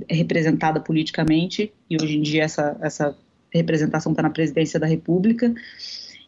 [0.08, 3.16] representada politicamente e hoje em dia essa, essa
[3.52, 5.54] representação está na presidência da República.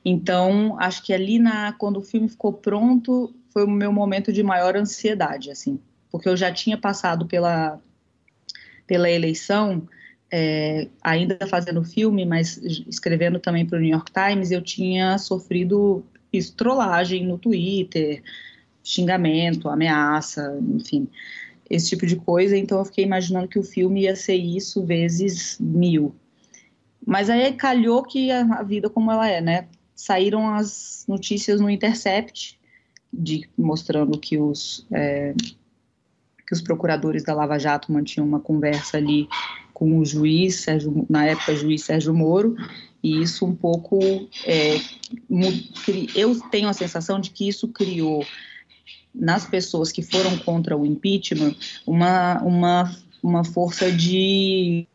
[0.05, 4.43] Então, acho que ali na quando o filme ficou pronto, foi o meu momento de
[4.43, 5.79] maior ansiedade, assim,
[6.11, 7.81] porque eu já tinha passado pela
[8.87, 9.89] pela eleição,
[10.31, 16.05] é, ainda fazendo filme, mas escrevendo também para o New York Times, eu tinha sofrido
[16.33, 18.23] isso, trollagem no Twitter,
[18.85, 21.09] xingamento, ameaça, enfim,
[21.69, 22.57] esse tipo de coisa.
[22.57, 26.15] Então eu fiquei imaginando que o filme ia ser isso vezes mil.
[27.05, 29.67] Mas aí calhou que a, vida como ela é, né?
[29.97, 32.59] Saíram as notícias no Intercept
[33.13, 35.35] de, mostrando que os é,
[36.47, 39.27] que os procuradores da Lava Jato mantinham uma conversa ali
[39.73, 42.55] com o juiz, Sérgio, na época juiz Sérgio Moro,
[43.03, 43.99] e isso um pouco
[44.45, 44.77] é,
[46.15, 48.25] eu tenho a sensação de que isso criou
[49.15, 51.55] nas pessoas que foram contra o impeachment
[51.87, 54.87] uma, uma, uma força de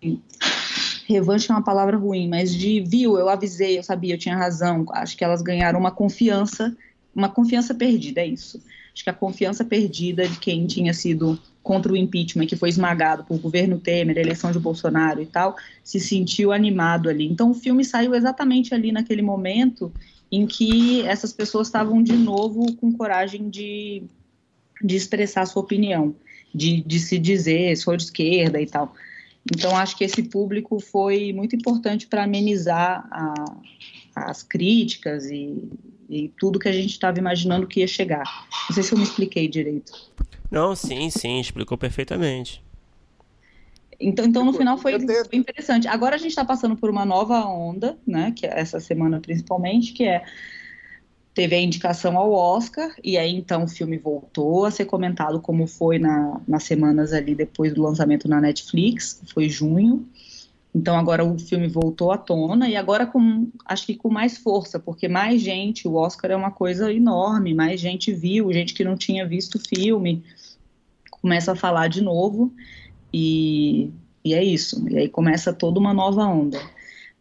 [1.07, 4.85] revanche é uma palavra ruim, mas de viu, eu avisei, eu sabia, eu tinha razão.
[4.91, 6.75] Acho que elas ganharam uma confiança,
[7.15, 8.61] uma confiança perdida, é isso.
[8.93, 13.23] Acho que a confiança perdida de quem tinha sido contra o impeachment, que foi esmagado
[13.23, 17.27] por governo Temer, eleição de Bolsonaro e tal, se sentiu animado ali.
[17.27, 19.91] Então o filme saiu exatamente ali naquele momento
[20.31, 24.03] em que essas pessoas estavam de novo com coragem de,
[24.81, 26.15] de expressar sua opinião,
[26.53, 28.93] de, de se dizer sou de esquerda e tal.
[29.51, 33.33] Então, acho que esse público foi muito importante para amenizar a,
[34.15, 35.69] as críticas e,
[36.09, 38.23] e, tudo que a gente estava imaginando que ia chegar.
[38.67, 39.91] Não sei se eu me expliquei direito.
[40.51, 42.61] Não, sim, sim, explicou perfeitamente.
[43.99, 45.87] Então, então no final foi, foi interessante.
[45.87, 48.31] Agora a gente está passando por uma nova onda, né?
[48.35, 50.23] Que é essa semana principalmente, que é
[51.33, 55.67] teve a indicação ao Oscar e aí então o filme voltou a ser comentado como
[55.67, 60.07] foi na, nas semanas ali depois do lançamento na Netflix, foi junho.
[60.73, 64.79] Então agora o filme voltou à tona e agora com acho que com mais força,
[64.79, 68.95] porque mais gente, o Oscar é uma coisa enorme, mais gente viu, gente que não
[68.95, 70.23] tinha visto o filme
[71.09, 72.53] começa a falar de novo
[73.13, 73.91] e,
[74.23, 74.87] e é isso.
[74.89, 76.59] E aí começa toda uma nova onda.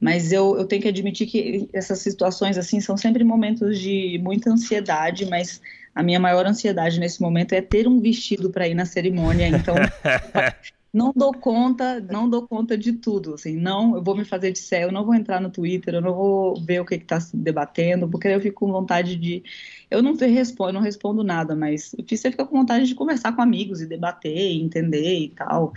[0.00, 4.50] Mas eu, eu tenho que admitir que essas situações assim são sempre momentos de muita
[4.50, 5.60] ansiedade, mas
[5.94, 9.48] a minha maior ansiedade nesse momento é ter um vestido para ir na cerimônia.
[9.48, 9.74] Então
[10.92, 13.34] não dou conta, não dou conta de tudo.
[13.34, 16.00] Assim, não, eu vou me fazer de céu, eu não vou entrar no Twitter, eu
[16.00, 19.42] não vou ver o que está se debatendo, porque eu fico com vontade de.
[19.90, 23.80] Eu não respondo, não respondo nada, mas você fica com vontade de conversar com amigos
[23.80, 25.72] e debater, entender e tal.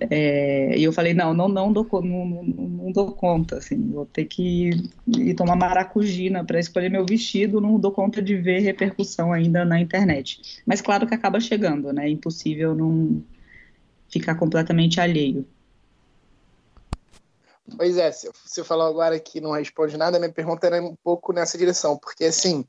[0.00, 4.24] É, e eu falei, não, não, não dou, não, não, dou conta, assim, vou ter
[4.24, 4.70] que
[5.08, 9.78] ir tomar maracujina para escolher meu vestido, não dou conta de ver repercussão ainda na
[9.78, 10.62] internet.
[10.66, 12.06] Mas claro que acaba chegando, né?
[12.06, 13.22] É impossível não
[14.14, 15.46] ficar completamente alheio.
[17.76, 21.56] Pois é, você falou agora que não responde nada, minha pergunta era um pouco nessa
[21.56, 22.64] direção, porque assim,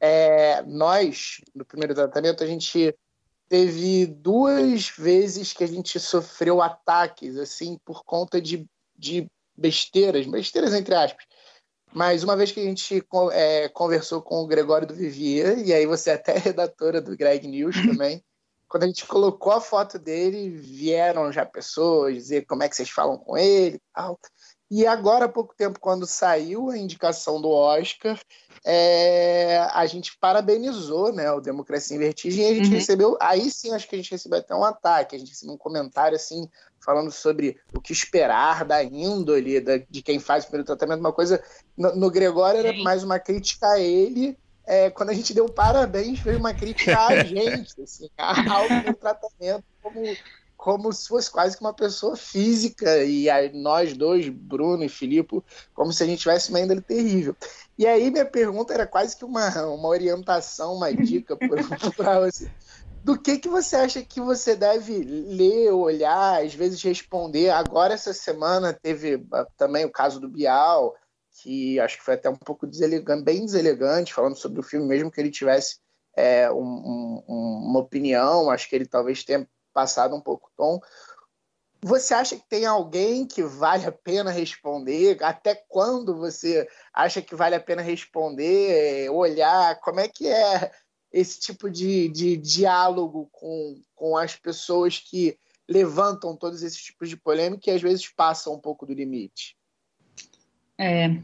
[0.00, 2.94] é, nós, no primeiro tratamento, a gente
[3.48, 8.66] teve duas vezes que a gente sofreu ataques, assim, por conta de,
[8.96, 9.26] de
[9.56, 11.24] besteiras, besteiras entre aspas.
[11.92, 15.86] Mas uma vez que a gente é, conversou com o Gregório do Vivier, e aí
[15.86, 18.22] você é até é redatora do Greg News também,
[18.68, 22.90] quando a gente colocou a foto dele, vieram já pessoas dizer como é que vocês
[22.90, 24.18] falam com ele e tal.
[24.68, 28.20] E agora, há pouco tempo, quando saiu a indicação do Oscar,
[28.64, 32.74] é, a gente parabenizou né, o Democracia em Vertigem e a gente uhum.
[32.74, 35.58] recebeu, aí sim acho que a gente recebeu até um ataque, a gente recebeu um
[35.58, 36.48] comentário assim,
[36.84, 41.12] falando sobre o que esperar da índole da, de quem faz o primeiro tratamento, uma
[41.12, 41.40] coisa,
[41.76, 44.36] no, no Gregório era mais uma crítica a ele,
[44.66, 50.16] é, quando a gente deu parabéns, veio uma crítica a gente, assim, ao tratamento como
[50.56, 55.40] como se fosse quase que uma pessoa física, e aí nós dois, Bruno e Filipe,
[55.74, 57.36] como se a gente tivesse uma índole terrível.
[57.78, 61.36] E aí minha pergunta era quase que uma, uma orientação, uma dica
[61.96, 62.50] para você.
[63.04, 67.50] do que, que você acha que você deve ler, olhar, às vezes responder.
[67.50, 70.96] Agora, essa semana, teve ah, também o caso do Bial,
[71.42, 75.10] que acho que foi até um pouco deselegante, bem deselegante, falando sobre o filme, mesmo
[75.10, 75.78] que ele tivesse
[76.16, 80.80] é, um, um, uma opinião, acho que ele talvez tenha passado um pouco tom.
[81.82, 85.22] Você acha que tem alguém que vale a pena responder?
[85.22, 89.78] Até quando você acha que vale a pena responder, olhar?
[89.80, 90.70] Como é que é
[91.12, 97.16] esse tipo de, de diálogo com, com as pessoas que levantam todos esses tipos de
[97.16, 99.56] polêmica e às vezes passam um pouco do limite.
[100.78, 101.16] É,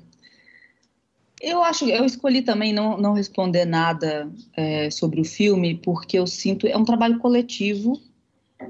[1.40, 6.26] eu acho, eu escolhi também não, não responder nada é, sobre o filme porque eu
[6.26, 8.00] sinto é um trabalho coletivo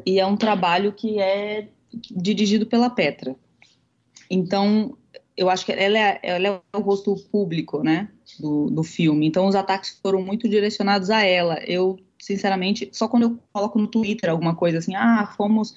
[0.07, 1.69] e é um trabalho que é
[2.11, 3.37] dirigido pela Petra.
[4.31, 4.97] Então
[5.37, 8.09] eu acho que ela é, ela é o rosto público, né,
[8.39, 9.27] do, do filme.
[9.27, 11.59] Então os ataques foram muito direcionados a ela.
[11.67, 15.75] Eu, sinceramente, só quando eu coloco no Twitter alguma coisa assim, ah, fomos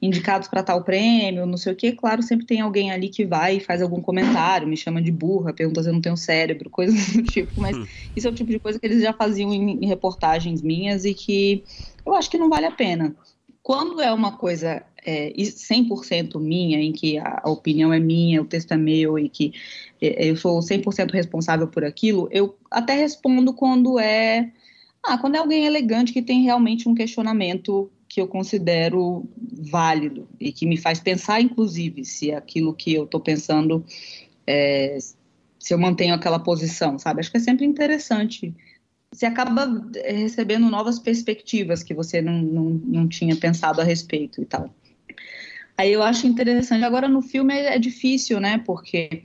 [0.00, 3.56] indicados para tal prêmio, não sei o quê, claro, sempre tem alguém ali que vai
[3.56, 7.14] e faz algum comentário, me chama de burra, pergunta se eu não tenho cérebro, coisas
[7.14, 7.86] do tipo, mas hum.
[8.14, 11.14] isso é o tipo de coisa que eles já faziam em, em reportagens minhas e
[11.14, 11.64] que
[12.04, 13.16] eu acho que não vale a pena.
[13.62, 18.72] Quando é uma coisa é, 100% minha, em que a, opinião é minha, o texto
[18.72, 19.52] é meu e que
[20.00, 24.52] é, eu sou 100% responsável por aquilo, eu até respondo quando é,
[25.02, 29.28] ah, quando é alguém elegante que tem realmente um questionamento que eu considero
[29.70, 33.84] válido e que me faz pensar, inclusive, se aquilo que eu estou pensando,
[34.46, 34.96] é,
[35.58, 37.20] se eu mantenho aquela posição, sabe?
[37.20, 38.54] Acho que é sempre interessante
[39.12, 44.40] você acaba é, recebendo novas perspectivas que você não, não, não tinha pensado a respeito
[44.40, 44.74] e tal.
[45.76, 46.84] Aí eu acho interessante.
[46.84, 48.62] Agora no filme é, é difícil, né?
[48.64, 49.24] Porque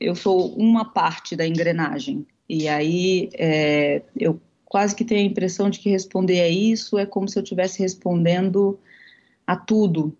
[0.00, 2.24] eu sou uma parte da engrenagem.
[2.48, 4.40] E aí é, eu
[4.70, 7.80] quase que tenho a impressão de que responder a isso é como se eu estivesse
[7.80, 8.78] respondendo
[9.44, 10.16] a tudo.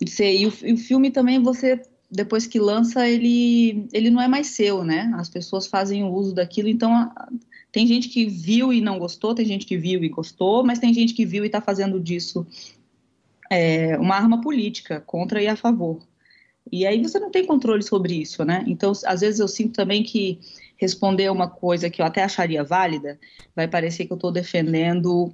[0.00, 4.46] E o, e o filme também você depois que lança ele ele não é mais
[4.46, 5.12] seu, né?
[5.16, 7.28] As pessoas fazem o uso daquilo, então a,
[7.70, 10.94] tem gente que viu e não gostou, tem gente que viu e gostou, mas tem
[10.94, 12.46] gente que viu e está fazendo disso
[13.50, 16.00] é, uma arma política contra e a favor.
[16.72, 18.64] E aí você não tem controle sobre isso, né?
[18.66, 20.40] Então, às vezes eu sinto também que
[20.76, 23.18] responder uma coisa que eu até acharia válida
[23.54, 25.32] vai parecer que eu estou defendendo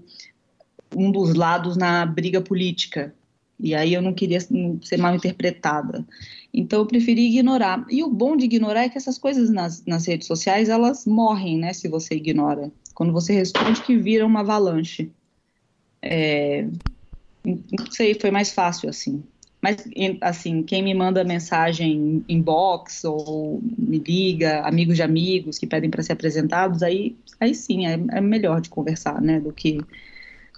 [0.94, 3.14] um dos lados na briga política.
[3.58, 6.04] E aí eu não queria ser mal interpretada.
[6.52, 7.86] Então eu preferi ignorar.
[7.88, 11.58] E o bom de ignorar é que essas coisas nas, nas redes sociais, elas morrem,
[11.58, 11.72] né?
[11.72, 12.70] Se você ignora.
[12.94, 15.10] Quando você responde que vira uma avalanche.
[16.02, 16.66] É,
[17.44, 19.22] não sei, foi mais fácil assim.
[19.62, 19.76] Mas,
[20.20, 26.02] assim, quem me manda mensagem inbox ou me liga, amigos de amigos que pedem para
[26.02, 29.38] ser apresentados, aí, aí sim, é, é, melhor de conversar, né?
[29.38, 29.78] Do que,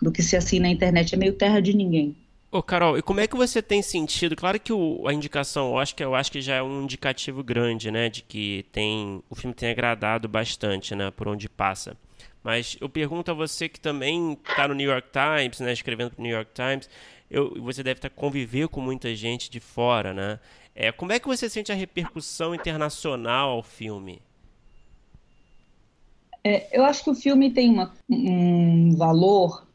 [0.00, 2.16] do que se assim na internet, é meio terra de ninguém.
[2.50, 4.34] Ô, Carol, e como é que você tem sentido?
[4.34, 8.09] Claro que o, a indicação Oscar, eu acho que já é um indicativo grande, né?
[8.09, 11.11] De que tem, o filme tem agradado bastante, né?
[11.11, 11.94] Por onde passa.
[12.42, 16.20] Mas eu pergunto a você que também está no New York Times, né, escrevendo para
[16.20, 16.90] o New York Times,
[17.35, 20.39] eu, você deve estar tá, conviver com muita gente de fora, né?
[20.74, 24.22] É, como é que você sente a repercussão internacional ao filme?
[26.45, 29.66] É, eu acho que o filme tem uma, um valor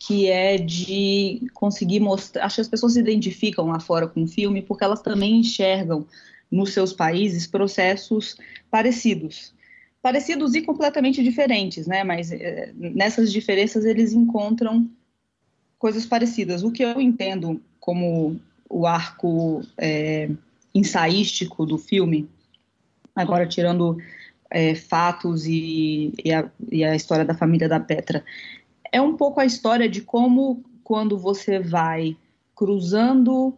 [0.00, 2.44] que é de conseguir mostrar.
[2.44, 6.04] Acho que as pessoas se identificam lá fora com o filme porque elas também enxergam
[6.50, 8.36] nos seus países processos
[8.70, 9.54] parecidos
[10.02, 12.02] parecidos e completamente diferentes, né?
[12.02, 14.90] Mas é, nessas diferenças eles encontram
[15.82, 16.62] coisas parecidas.
[16.62, 20.30] O que eu entendo como o arco é,
[20.72, 22.30] ensaístico do filme,
[23.16, 23.98] agora tirando
[24.48, 28.24] é, fatos e, e, a, e a história da família da Petra,
[28.92, 32.16] é um pouco a história de como quando você vai
[32.54, 33.52] cruzando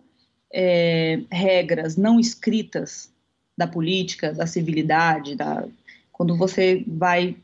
[0.50, 3.12] é, regras não escritas
[3.54, 5.68] da política, da civilidade, da,
[6.10, 7.36] quando você vai,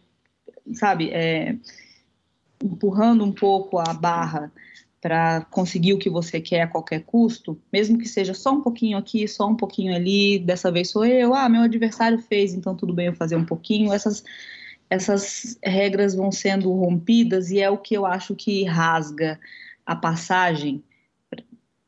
[0.73, 1.55] sabe, é,
[2.65, 4.51] empurrando um pouco a barra
[5.01, 8.99] para conseguir o que você quer a qualquer custo, mesmo que seja só um pouquinho
[8.99, 12.93] aqui, só um pouquinho ali, dessa vez sou eu, ah, meu adversário fez, então tudo
[12.93, 14.23] bem eu fazer um pouquinho, essas
[14.91, 19.39] essas regras vão sendo rompidas e é o que eu acho que rasga
[19.87, 20.83] a passagem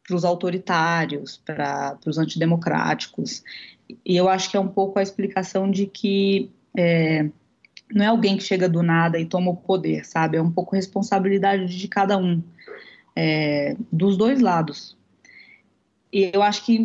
[0.06, 3.42] para os autoritários, para os antidemocráticos.
[4.06, 7.28] E eu acho que é um pouco a explicação de que é,
[7.92, 10.36] não é alguém que chega do nada e toma o poder, sabe?
[10.36, 12.40] É um pouco responsabilidade de cada um,
[13.14, 14.96] é, dos dois lados.
[16.12, 16.78] E eu acho que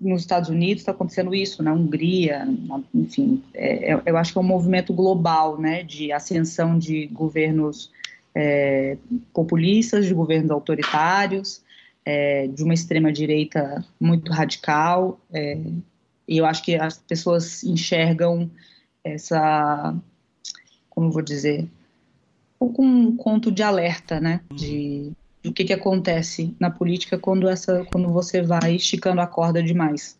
[0.00, 2.46] nos Estados Unidos está acontecendo isso, na Hungria,
[2.94, 7.90] enfim, é, é, eu acho que é um movimento global, né, de ascensão de governos
[8.34, 8.98] é,
[9.32, 11.62] populistas, de governos autoritários,
[12.04, 15.18] é, de uma extrema direita muito radical.
[15.32, 15.58] É,
[16.28, 18.50] e eu acho que as pessoas enxergam
[19.02, 19.96] essa,
[20.90, 21.66] como vou dizer,
[22.60, 25.12] um um conto de alerta, né, de
[25.42, 30.18] do que, que acontece na política quando essa, quando você vai esticando a corda demais.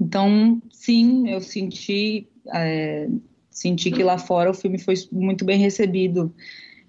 [0.00, 3.08] Então, sim, eu senti, é,
[3.50, 6.34] senti que lá fora o filme foi muito bem recebido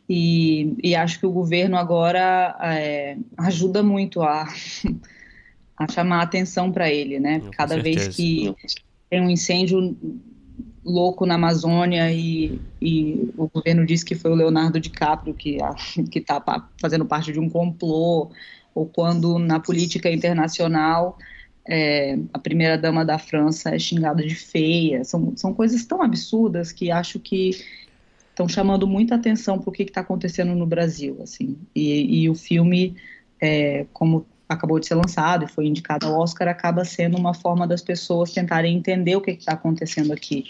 [0.07, 4.47] e, e acho que o governo agora é, ajuda muito a,
[5.77, 7.41] a chamar a atenção para ele, né?
[7.51, 8.53] Cada vez que
[9.09, 9.95] tem um incêndio
[10.85, 15.57] louco na Amazônia e, e, o governo diz que foi o Leonardo DiCaprio que
[16.13, 18.29] está fazendo parte de um complô
[18.73, 21.17] ou quando na política internacional
[21.67, 25.03] é, a primeira dama da França é xingada de feia.
[25.03, 27.51] São, são coisas tão absurdas que acho que
[28.29, 31.17] estão chamando muita atenção para o que está acontecendo no Brasil.
[31.23, 31.57] assim.
[31.73, 32.95] E, e o filme,
[33.41, 37.65] é, como acabou de ser lançado e foi indicado ao Oscar, acaba sendo uma forma
[37.65, 40.45] das pessoas tentarem entender o que está acontecendo aqui.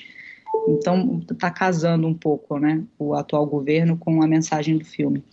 [0.67, 5.23] Então, está casando um pouco né, o atual governo com a mensagem do filme.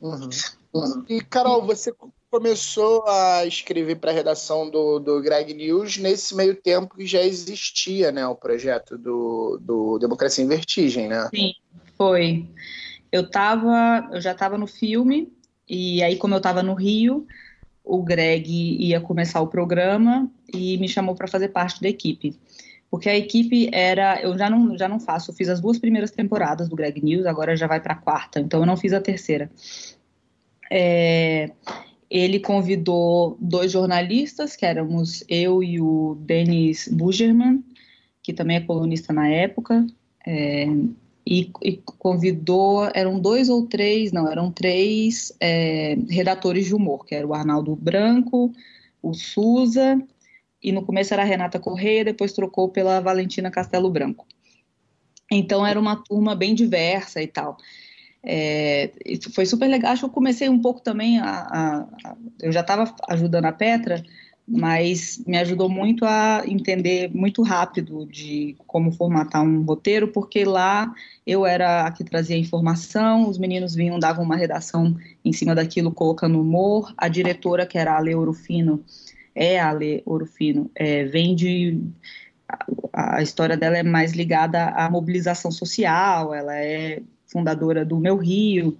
[0.00, 0.30] Uhum.
[0.72, 1.04] Uhum.
[1.08, 1.92] E, Carol, você
[2.30, 7.22] começou a escrever para a redação do, do Greg News nesse meio tempo que já
[7.22, 11.28] existia né, o projeto do, do Democracia em Vertigem, né?
[11.34, 11.52] Sim,
[11.98, 12.48] foi.
[13.10, 15.32] Eu, tava, eu já estava no filme,
[15.68, 17.26] e aí, como eu estava no Rio,
[17.84, 22.38] o Greg ia começar o programa e me chamou para fazer parte da equipe.
[22.90, 24.20] Porque a equipe era.
[24.20, 27.56] Eu já não, já não faço, fiz as duas primeiras temporadas do Greg News, agora
[27.56, 29.50] já vai para a quarta, então eu não fiz a terceira.
[30.70, 31.50] É,
[32.10, 37.64] ele convidou dois jornalistas, que éramos eu e o Denis Bugerman,
[38.22, 39.86] que também é colunista na época,
[40.26, 40.66] é,
[41.30, 47.14] e, e, convidou, eram dois ou três, não, eram três é, redatores de humor, que
[47.14, 48.52] era o Arnaldo Branco,
[49.00, 50.02] o Suza,
[50.60, 54.26] e no começo era a Renata Correia, depois trocou pela Valentina Castelo Branco.
[55.30, 57.56] Então era uma turma bem diversa e tal.
[58.24, 58.90] É,
[59.32, 59.92] foi super legal.
[59.92, 61.30] Acho que eu comecei um pouco também a.
[61.30, 64.02] a, a eu já estava ajudando a Petra,
[64.50, 70.92] mas me ajudou muito a entender muito rápido de como formatar um roteiro, porque lá
[71.24, 75.92] eu era a que trazia informação, os meninos vinham, davam uma redação em cima daquilo,
[75.92, 76.92] colocando humor.
[76.98, 78.84] A diretora, que era a Ale Orofino,
[79.34, 81.80] é a Ale Orofino, é, vem de.
[82.92, 88.16] A, a história dela é mais ligada à mobilização social, ela é fundadora do Meu
[88.16, 88.76] Rio.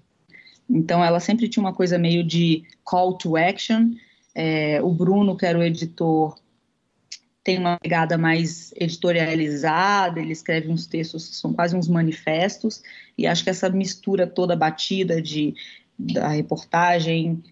[0.69, 3.91] Então, ela sempre tinha uma coisa meio de call to action.
[4.35, 6.39] É, o Bruno, que era o editor,
[7.43, 12.83] tem uma pegada mais editorializada, ele escreve uns textos que são quase uns manifestos,
[13.17, 15.55] e acho que essa mistura toda batida de,
[15.99, 17.43] da reportagem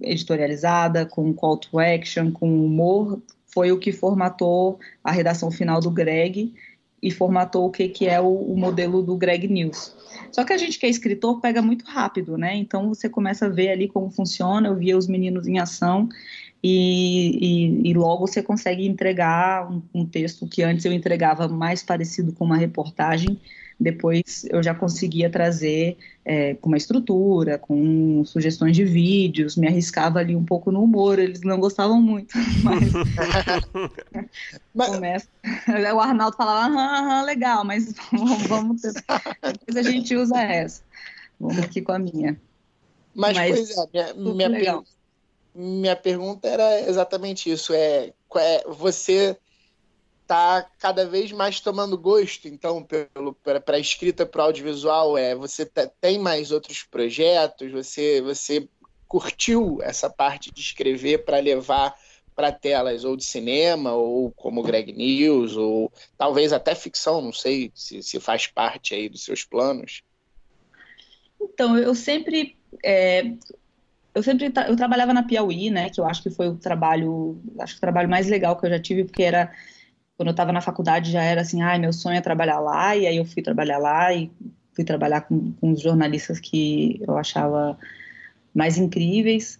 [0.00, 5.90] editorializada, com call to action, com humor, foi o que formatou a redação final do
[5.90, 6.52] Greg
[7.04, 9.94] e formatou o que, que é o, o modelo do Greg News.
[10.32, 12.56] Só que a gente que é escritor pega muito rápido, né?
[12.56, 14.68] Então você começa a ver ali como funciona.
[14.68, 16.08] Eu via os meninos em ação
[16.62, 21.82] e, e, e logo você consegue entregar um, um, texto que antes eu entregava mais
[21.82, 23.38] parecido com uma reportagem.
[23.78, 30.20] Depois eu já conseguia trazer é, com uma estrutura, com sugestões de vídeos, me arriscava
[30.20, 32.92] ali um pouco no humor, eles não gostavam muito, mas,
[34.74, 34.88] mas...
[34.88, 35.28] Começa...
[35.94, 38.92] o Arnaldo falava, aham, aham, legal, mas vamos, vamos ter...
[38.92, 40.82] depois a gente usa essa,
[41.38, 42.40] vamos aqui com a minha.
[43.14, 44.82] Mas, mas pois é, minha, minha, per...
[45.54, 49.36] minha pergunta era exatamente isso, é, é você
[50.26, 52.86] tá cada vez mais tomando gosto, então,
[53.42, 55.70] para a escrita para audiovisual, é você
[56.00, 58.68] tem mais outros projetos, você você
[59.06, 61.94] curtiu essa parte de escrever para levar
[62.34, 67.70] para telas ou de cinema ou como Greg News ou talvez até ficção, não sei
[67.74, 70.02] se, se faz parte aí dos seus planos.
[71.40, 73.32] Então, eu sempre é,
[74.14, 77.74] eu sempre eu trabalhava na Piauí, né, que eu acho que foi o trabalho, acho
[77.74, 79.52] que o trabalho mais legal que eu já tive, porque era
[80.16, 83.06] quando eu estava na faculdade já era assim, ai, meu sonho é trabalhar lá, e
[83.06, 84.30] aí eu fui trabalhar lá e
[84.72, 87.78] fui trabalhar com, com os jornalistas que eu achava
[88.54, 89.58] mais incríveis.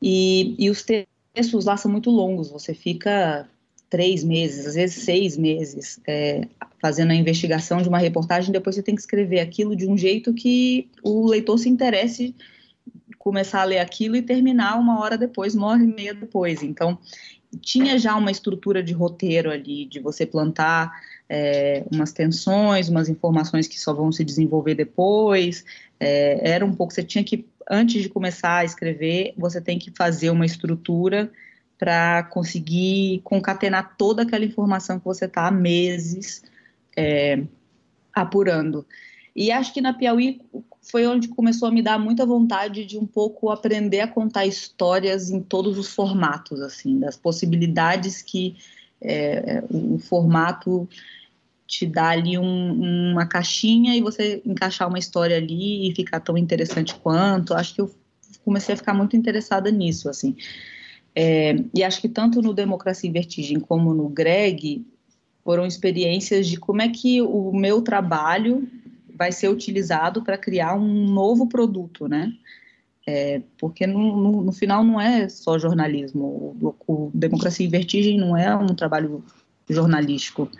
[0.00, 3.48] E, e os textos lá são muito longos, você fica
[3.88, 6.48] três meses, às vezes seis meses, é,
[6.80, 10.32] fazendo a investigação de uma reportagem, depois você tem que escrever aquilo de um jeito
[10.32, 12.34] que o leitor se interesse
[13.18, 16.62] começar a ler aquilo e terminar uma hora depois, uma hora e meia depois.
[16.62, 16.98] Então,
[17.60, 20.92] tinha já uma estrutura de roteiro ali, de você plantar
[21.28, 25.64] é, umas tensões, umas informações que só vão se desenvolver depois.
[26.00, 29.92] É, era um pouco, você tinha que, antes de começar a escrever, você tem que
[29.96, 31.30] fazer uma estrutura
[31.78, 36.42] para conseguir concatenar toda aquela informação que você está há meses
[36.96, 37.42] é,
[38.14, 38.86] apurando.
[39.34, 40.40] E acho que na Piauí
[40.82, 45.30] foi onde começou a me dar muita vontade de um pouco aprender a contar histórias
[45.30, 48.56] em todos os formatos, assim, das possibilidades que
[49.00, 50.88] é, o formato
[51.66, 56.36] te dá ali um, uma caixinha e você encaixar uma história ali e ficar tão
[56.36, 57.54] interessante quanto.
[57.54, 57.94] Acho que eu
[58.44, 60.36] comecei a ficar muito interessada nisso, assim.
[61.14, 64.84] É, e acho que tanto no Democracia em Vertigem como no Greg
[65.44, 68.68] foram experiências de como é que o meu trabalho
[69.22, 72.32] vai ser utilizado para criar um novo produto, né?
[73.06, 76.24] É, porque no, no, no, final não é só jornalismo.
[76.60, 79.24] O, o, Democracia em Vertigem não é um trabalho
[79.68, 80.50] jornalístico.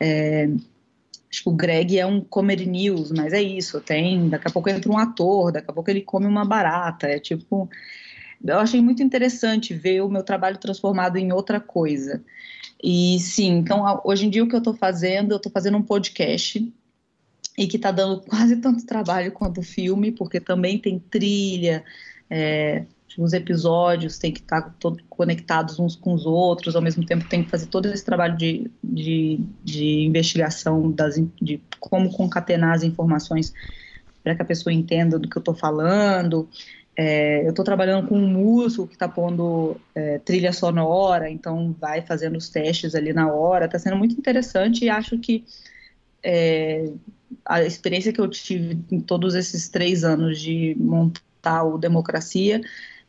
[0.00, 0.48] É,
[1.30, 4.90] que o Greg é um comedy news, mas é isso, tem, daqui a pouco entra
[4.90, 7.68] um ator, daqui a pouco ele come uma barata, é tipo,
[8.42, 12.24] eu achei muito interessante ver o meu trabalho transformado em outra coisa.
[12.82, 15.82] E sim, então hoje em dia o que eu estou fazendo, eu estou fazendo um
[15.82, 16.72] podcast
[17.58, 21.84] e que está dando quase tanto trabalho quanto o filme, porque também tem trilha,
[22.30, 22.84] é,
[23.18, 24.76] os episódios têm que estar
[25.08, 28.70] conectados uns com os outros, ao mesmo tempo tem que fazer todo esse trabalho de,
[28.82, 33.52] de, de investigação das, de como concatenar as informações
[34.22, 36.48] para que a pessoa entenda do que eu estou falando.
[36.94, 42.02] É, eu estou trabalhando com um músico que está pondo é, trilha sonora, então vai
[42.02, 43.64] fazendo os testes ali na hora.
[43.64, 45.44] Está sendo muito interessante e acho que
[46.22, 46.92] é,
[47.44, 52.60] a experiência que eu tive em todos esses três anos de montar o Democracia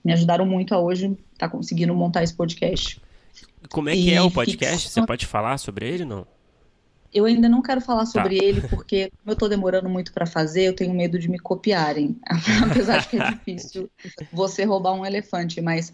[0.04, 3.02] me ajudaram muito a hoje estar tá conseguindo montar esse podcast.
[3.70, 4.90] Como é que e é o podcast?
[4.90, 6.26] Você pode falar sobre ele não?
[7.12, 8.46] Eu ainda não quero falar sobre tá.
[8.46, 12.16] ele porque como eu estou demorando muito para fazer, eu tenho medo de me copiarem.
[12.70, 13.90] Apesar de que é difícil
[14.32, 15.92] você roubar um elefante, mas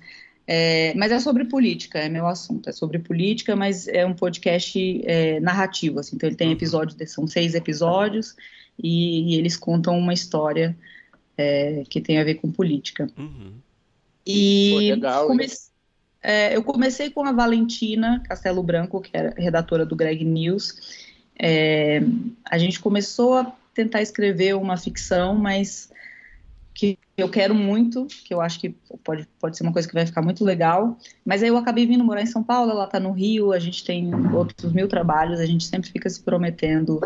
[0.47, 2.69] é, mas é sobre política, é meu assunto.
[2.69, 5.99] É sobre política, mas é um podcast é, narrativo.
[5.99, 6.53] Assim, então ele tem uhum.
[6.53, 8.35] episódios, são seis episódios
[8.81, 10.77] e, e eles contam uma história
[11.37, 13.07] é, que tem a ver com política.
[13.17, 13.53] Uhum.
[14.25, 15.47] E Pô, legal, come...
[16.21, 21.05] é, eu comecei com a Valentina Castelo Branco, que era redatora do Greg News.
[21.37, 22.01] É,
[22.49, 25.91] a gente começou a tentar escrever uma ficção, mas
[26.75, 30.05] que eu quero muito, que eu acho que pode, pode ser uma coisa que vai
[30.05, 30.97] ficar muito legal.
[31.25, 33.83] Mas aí eu acabei vindo morar em São Paulo, ela está no Rio, a gente
[33.85, 36.99] tem outros mil trabalhos, a gente sempre fica se prometendo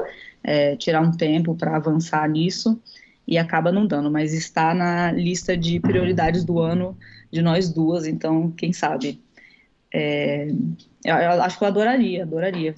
[0.43, 2.81] é, tirar um tempo para avançar nisso
[3.27, 6.97] e acaba não dando, mas está na lista de prioridades do ano
[7.31, 9.21] de nós duas, então quem sabe.
[9.93, 10.47] É,
[11.05, 12.73] eu, eu, acho que eu adoraria, adoraria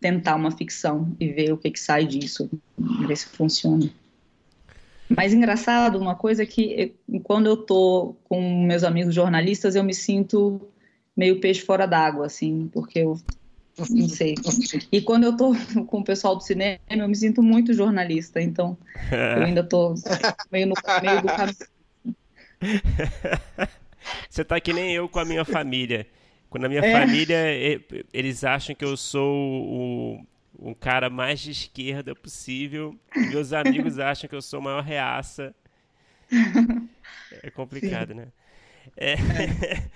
[0.00, 2.50] tentar uma ficção e ver o que, que sai disso,
[3.06, 3.90] ver se funciona.
[5.16, 10.60] Mas engraçado, uma coisa que quando eu tô com meus amigos jornalistas, eu me sinto
[11.16, 13.18] meio peixe fora d'água, assim, porque eu
[13.90, 14.34] não sei.
[14.90, 15.52] E quando eu tô
[15.86, 18.76] com o pessoal do cinema, eu me sinto muito jornalista, então
[19.10, 19.94] eu ainda tô
[20.50, 21.56] meio no meio do caminho.
[24.28, 26.06] Você tá que nem eu com a minha família.
[26.50, 26.92] Quando a minha é.
[26.92, 27.36] família,
[28.12, 32.98] eles acham que eu sou o, o cara mais de esquerda possível.
[33.14, 35.54] Meus amigos acham que eu sou a maior reaça.
[37.42, 38.14] É complicado, Sim.
[38.14, 38.28] né?
[38.96, 39.90] É, é.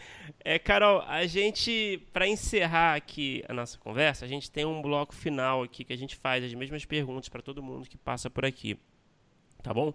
[0.55, 5.15] é, Carol, a gente, para encerrar aqui a nossa conversa, a gente tem um bloco
[5.15, 8.45] final aqui que a gente faz as mesmas perguntas para todo mundo que passa por
[8.45, 8.79] aqui.
[9.63, 9.93] Tá bom?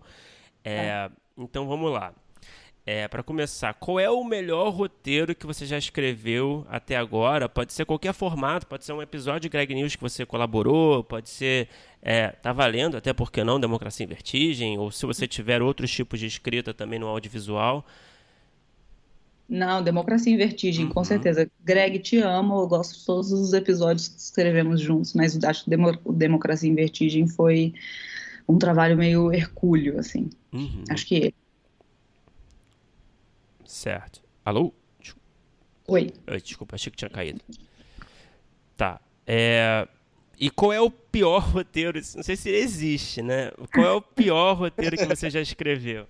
[0.64, 1.12] É, é.
[1.38, 2.14] Então vamos lá.
[2.84, 7.48] É, para começar, qual é o melhor roteiro que você já escreveu até agora?
[7.48, 11.30] Pode ser qualquer formato, pode ser um episódio de Greg News que você colaborou, pode
[11.30, 11.68] ser.
[12.02, 16.20] É, tá valendo, até porque não, Democracia em Vertigem, ou se você tiver outros tipos
[16.20, 17.86] de escrita também no audiovisual.
[19.48, 20.92] Não, Democracia em Vertigem, uhum.
[20.92, 21.48] com certeza.
[21.64, 25.72] Greg, te amo, eu gosto de todos os episódios que escrevemos juntos, mas acho que
[26.14, 27.76] Democracia em Vertigem foi
[28.50, 30.30] um trabalho meio hercúleo, assim.
[30.52, 30.84] Uhum.
[30.90, 31.34] Acho que
[33.72, 34.22] Certo.
[34.44, 34.74] Alô?
[35.88, 36.12] Oi.
[36.44, 37.40] Desculpa, achei que tinha caído.
[38.76, 39.00] Tá.
[39.26, 39.88] É...
[40.38, 42.00] E qual é o pior roteiro?
[42.16, 43.50] Não sei se existe, né?
[43.74, 46.06] Qual é o pior roteiro que você já escreveu?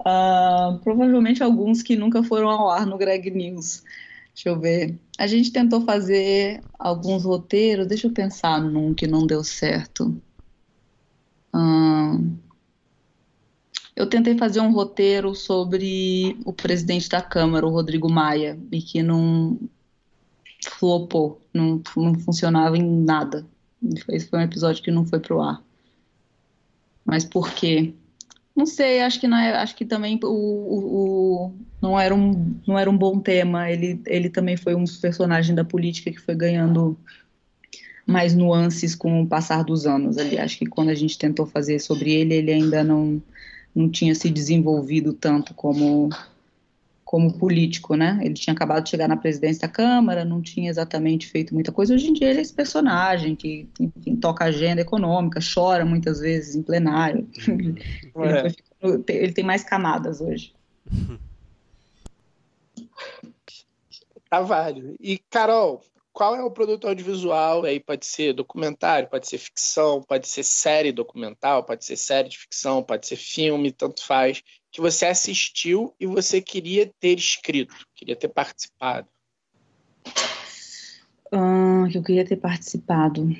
[0.00, 3.84] Uh, provavelmente alguns que nunca foram ao ar no Greg News.
[4.34, 4.98] Deixa eu ver.
[5.18, 10.18] A gente tentou fazer alguns roteiros, deixa eu pensar num que não deu certo.
[11.54, 12.32] Uh,
[13.94, 19.02] eu tentei fazer um roteiro sobre o presidente da Câmara, o Rodrigo Maia, e que
[19.02, 19.58] não,
[20.64, 23.46] flopou, não, não funcionava em nada.
[24.08, 25.62] Esse foi um episódio que não foi pro ar.
[27.04, 27.92] Mas por quê?
[28.54, 32.78] Não sei, acho que, é, acho que também o, o, o, não, era um, não
[32.78, 33.70] era um bom tema.
[33.70, 36.96] Ele, ele também foi um personagem da política que foi ganhando
[38.06, 40.38] mais nuances com o passar dos anos ali.
[40.38, 43.22] Acho que quando a gente tentou fazer sobre ele, ele ainda não,
[43.74, 46.10] não tinha se desenvolvido tanto como
[47.12, 48.18] como político, né?
[48.22, 51.94] Ele tinha acabado de chegar na presidência da Câmara, não tinha exatamente feito muita coisa.
[51.94, 56.54] Hoje em dia ele é esse personagem que, enfim, toca agenda econômica, chora muitas vezes
[56.54, 57.28] em plenário.
[58.14, 58.46] É.
[58.82, 60.54] ele, ele, tem mais camadas hoje.
[64.30, 64.96] Carvalho.
[64.98, 65.82] E, Carol,
[66.12, 67.64] qual é o produto audiovisual?
[67.64, 72.38] Aí pode ser documentário, pode ser ficção, pode ser série documental, pode ser série de
[72.38, 78.14] ficção, pode ser filme, tanto faz, que você assistiu e você queria ter escrito, queria
[78.14, 79.08] ter participado.
[81.32, 83.34] Ah, que eu queria ter participado.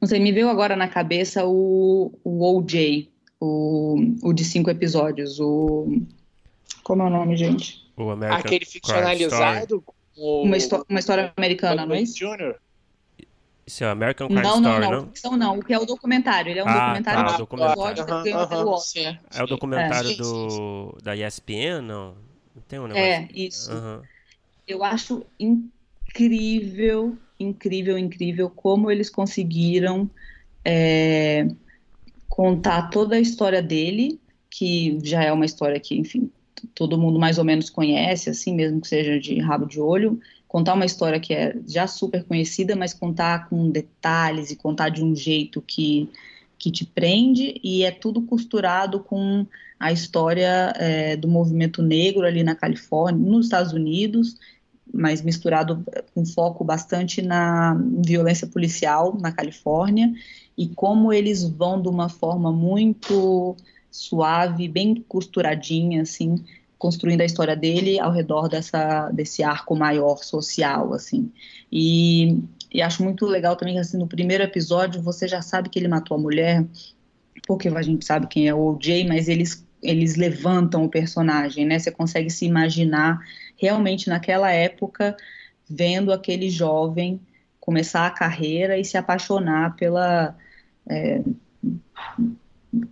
[0.00, 3.10] Não sei, me veio agora na cabeça o, o OJ,
[3.40, 6.00] o, o de cinco episódios, o...
[6.84, 7.84] Como é o nome, gente?
[7.96, 9.82] O American Aquele ficcionalizado
[10.16, 10.56] uma,
[10.88, 12.16] uma história americana, não é isso?
[12.16, 12.56] Jr.
[13.66, 14.90] Isso é American Crime não, Story, não?
[14.90, 15.58] Não, não, ficção não.
[15.58, 16.50] O que é o documentário.
[16.50, 18.04] Ele é um ah, documentário tá, de documentário.
[18.64, 20.14] Uhum, uhum, sim, é o documentário é.
[20.14, 22.14] do, da ESPN, não?
[22.54, 23.04] Não tem um negócio?
[23.04, 23.72] É, isso.
[23.72, 24.02] Uhum.
[24.68, 30.08] Eu acho incrível, incrível, incrível como eles conseguiram
[30.64, 31.48] é,
[32.28, 36.30] contar toda a história dele, que já é uma história que, enfim,
[36.74, 40.74] todo mundo mais ou menos conhece, assim, mesmo que seja de rabo de olho, contar
[40.74, 45.14] uma história que é já super conhecida, mas contar com detalhes e contar de um
[45.14, 46.08] jeito que,
[46.58, 49.46] que te prende, e é tudo costurado com
[49.78, 54.36] a história é, do movimento negro ali na Califórnia, nos Estados Unidos,
[54.92, 55.84] mas misturado
[56.14, 60.12] com foco bastante na violência policial na Califórnia,
[60.56, 63.56] e como eles vão de uma forma muito
[63.96, 66.44] suave, bem costuradinha, assim,
[66.78, 71.32] construindo a história dele ao redor dessa, desse arco maior social, assim.
[71.72, 72.38] E,
[72.72, 75.88] e acho muito legal também que, assim, no primeiro episódio, você já sabe que ele
[75.88, 76.64] matou a mulher,
[77.46, 81.78] porque a gente sabe quem é o OJ, mas eles, eles levantam o personagem, né?
[81.78, 83.18] Você consegue se imaginar
[83.56, 85.16] realmente naquela época,
[85.68, 87.20] vendo aquele jovem
[87.58, 90.36] começar a carreira e se apaixonar pela...
[90.88, 91.20] É,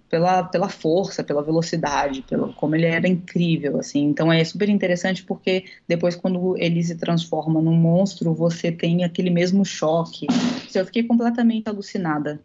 [0.09, 4.05] pela, pela força, pela velocidade, pelo como ele era incrível, assim.
[4.05, 9.31] Então é super interessante porque depois quando ele se transforma num monstro, você tem aquele
[9.31, 10.27] mesmo choque.
[10.75, 12.41] Eu fiquei completamente alucinada.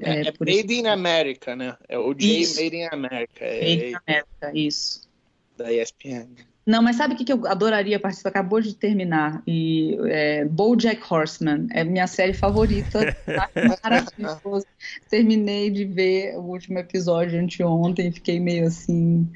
[0.00, 1.76] É, é, é Made in America, né?
[1.88, 3.44] É o J Made in America.
[3.44, 5.08] É, Made in America, isso.
[5.56, 6.51] Da ESPN.
[6.64, 8.28] Não, mas sabe o que, que eu adoraria participar?
[8.28, 9.42] Acabou de terminar.
[9.46, 13.16] E é, BoJack Horseman é minha série favorita.
[13.26, 13.50] Tá
[13.82, 14.66] maravilhoso.
[15.10, 19.28] Terminei de ver o último episódio anteontem e fiquei meio assim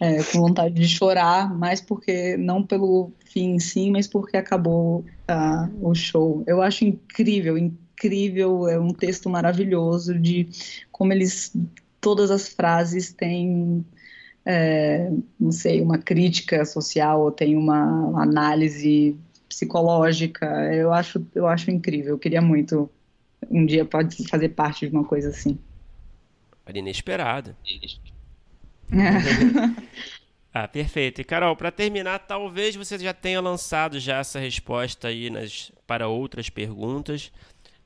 [0.00, 5.04] é, com vontade de chorar, mais porque não pelo fim em si, mas porque acabou
[5.28, 6.44] uh, o show.
[6.46, 8.68] Eu acho incrível, incrível.
[8.68, 10.48] É um texto maravilhoso de
[10.92, 11.52] como eles
[12.00, 13.84] todas as frases têm
[14.44, 19.16] é, não sei, uma crítica social ou tem uma análise
[19.48, 20.46] psicológica.
[20.72, 22.14] Eu acho, eu acho incrível.
[22.14, 22.90] Eu queria muito
[23.48, 25.58] um dia pode fazer parte de uma coisa assim.
[26.72, 27.56] Inesperada.
[30.54, 31.20] ah, perfeito.
[31.20, 36.06] E Carol, para terminar, talvez você já tenha lançado já essa resposta aí nas, para
[36.06, 37.32] outras perguntas.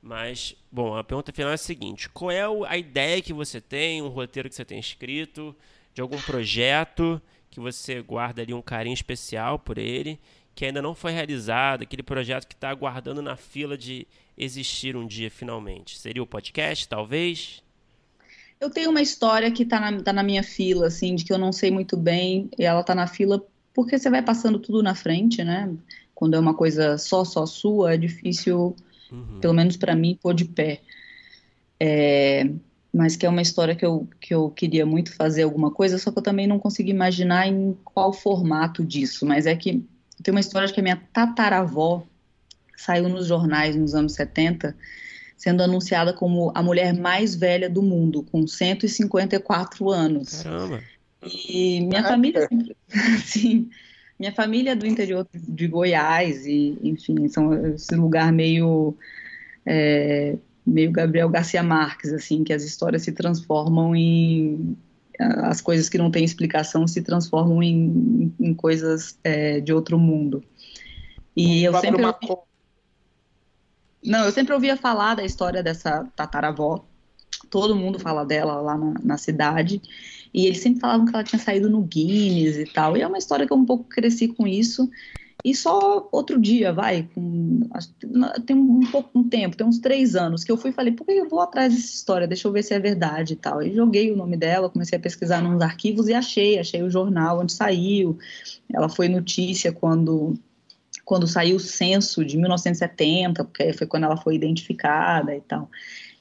[0.01, 4.03] Mas, bom, a pergunta final é a seguinte: qual é a ideia que você tem,
[4.03, 5.55] um roteiro que você tem escrito?
[5.95, 7.19] De algum projeto
[7.49, 10.19] que você guarda ali um carinho especial por ele,
[10.53, 14.05] que ainda não foi realizado, aquele projeto que está aguardando na fila de
[14.37, 15.97] existir um dia finalmente?
[15.97, 17.63] Seria o podcast, talvez?
[18.59, 21.37] Eu tenho uma história que está na, tá na minha fila, assim, de que eu
[21.37, 23.41] não sei muito bem, e ela está na fila
[23.73, 25.73] porque você vai passando tudo na frente, né?
[26.13, 28.75] Quando é uma coisa só, só sua, é difícil,
[29.09, 29.39] uhum.
[29.39, 30.81] pelo menos para mim, pôr de pé.
[31.79, 32.49] É,
[32.95, 36.13] mas que é uma história que eu, que eu queria muito fazer alguma coisa, só
[36.13, 39.25] que eu também não consegui imaginar em qual formato disso.
[39.25, 39.85] Mas é que
[40.23, 42.07] tem uma história de que a minha tataravó
[42.77, 44.73] saiu nos jornais nos anos 70,
[45.35, 50.41] sendo anunciada como a mulher mais velha do mundo, com 154 anos.
[50.41, 50.81] Caramba!
[51.21, 52.77] E minha ah, família sempre,
[53.25, 53.69] sim,
[54.17, 58.95] minha família é do interior de Goiás e, enfim, são esse lugar meio
[59.65, 64.77] é, meio Gabriel Garcia Marques, assim, que as histórias se transformam em
[65.19, 70.43] as coisas que não têm explicação se transformam em, em coisas é, de outro mundo.
[71.35, 72.41] E eu sempre ouvi...
[74.03, 76.85] Não, eu sempre ouvia falar da história dessa tataravó.
[77.49, 79.81] Todo mundo fala dela lá na, na cidade.
[80.33, 82.95] E eles sempre falavam que ela tinha saído no Guinness e tal.
[82.95, 84.89] E é uma história que eu um pouco cresci com isso.
[85.45, 87.07] E só outro dia, vai,
[88.47, 91.05] tem um, pouco um tempo, tem uns três anos, que eu fui e falei, por
[91.05, 92.27] que eu vou atrás dessa história?
[92.27, 93.61] Deixa eu ver se é verdade e tal.
[93.61, 97.41] E joguei o nome dela, comecei a pesquisar nos arquivos e achei, achei o jornal
[97.41, 98.17] onde saiu.
[98.73, 100.33] Ela foi notícia quando
[101.03, 105.69] quando saiu o censo de 1970, porque foi quando ela foi identificada e tal.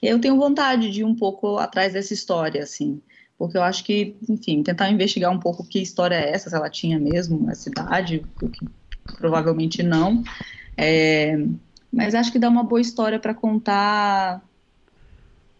[0.02, 3.00] E eu tenho vontade de ir um pouco atrás dessa história, assim,
[3.38, 6.68] porque eu acho que, enfim, tentar investigar um pouco que história é essa, se ela
[6.68, 8.66] tinha mesmo essa idade, o que
[9.18, 10.22] provavelmente não.
[10.76, 11.38] É,
[11.92, 14.42] mas acho que dá uma boa história para contar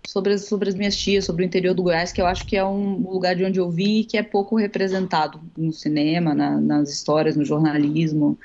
[0.07, 2.57] sobre as, sobre as minhas tias, sobre o interior do Goiás, que eu acho que
[2.57, 6.61] é um lugar de onde eu vi e que é pouco representado no cinema, na,
[6.61, 8.39] nas histórias, no jornalismo,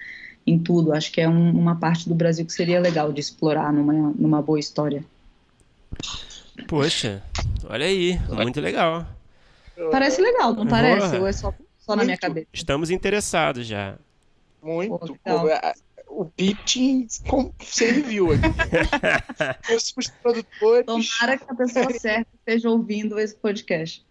[0.46, 0.94] em tudo.
[0.94, 4.42] Acho que é um, uma parte do Brasil que seria legal de explorar numa, numa
[4.42, 5.04] boa história.
[6.68, 7.24] Poxa,
[7.68, 9.06] olha aí, muito legal.
[9.92, 11.18] Parece legal, não parece?
[11.18, 12.48] Ou é só, só na minha cabeça?
[12.54, 13.98] Estamos interessados já.
[14.62, 15.18] Muito.
[15.24, 15.50] Pô,
[16.10, 17.08] o pitching
[17.64, 19.74] serviu aqui.
[19.74, 20.86] os produtores.
[20.86, 24.06] Tomara que a pessoa certa esteja ouvindo esse podcast.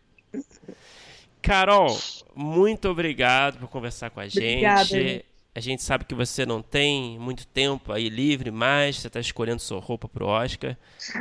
[1.42, 1.98] Carol,
[2.34, 5.24] muito obrigado por conversar com a Obrigada, gente.
[5.54, 9.60] A gente sabe que você não tem muito tempo aí livre, mas você está escolhendo
[9.60, 10.76] sua roupa para o Oscar.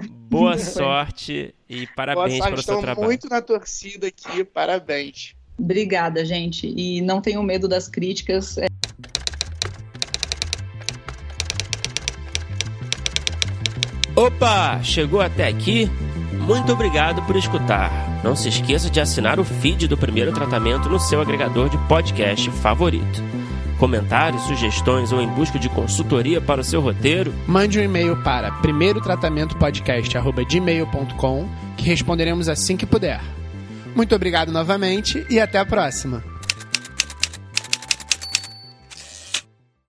[0.10, 3.08] Boa sorte e parabéns pelo seu trabalho.
[3.08, 5.34] muito na torcida aqui, parabéns.
[5.58, 6.72] Obrigada, gente.
[6.78, 8.58] E não tenham medo das críticas.
[14.18, 15.88] Opa, chegou até aqui?
[16.32, 17.92] Muito obrigado por escutar.
[18.24, 22.50] Não se esqueça de assinar o feed do primeiro tratamento no seu agregador de podcast
[22.50, 23.24] favorito.
[23.78, 27.32] Comentários, sugestões ou em busca de consultoria para o seu roteiro?
[27.46, 33.22] Mande um e-mail para primeirotratamentopodcast.gmail.com que responderemos assim que puder.
[33.96, 36.24] Muito obrigado novamente e até a próxima.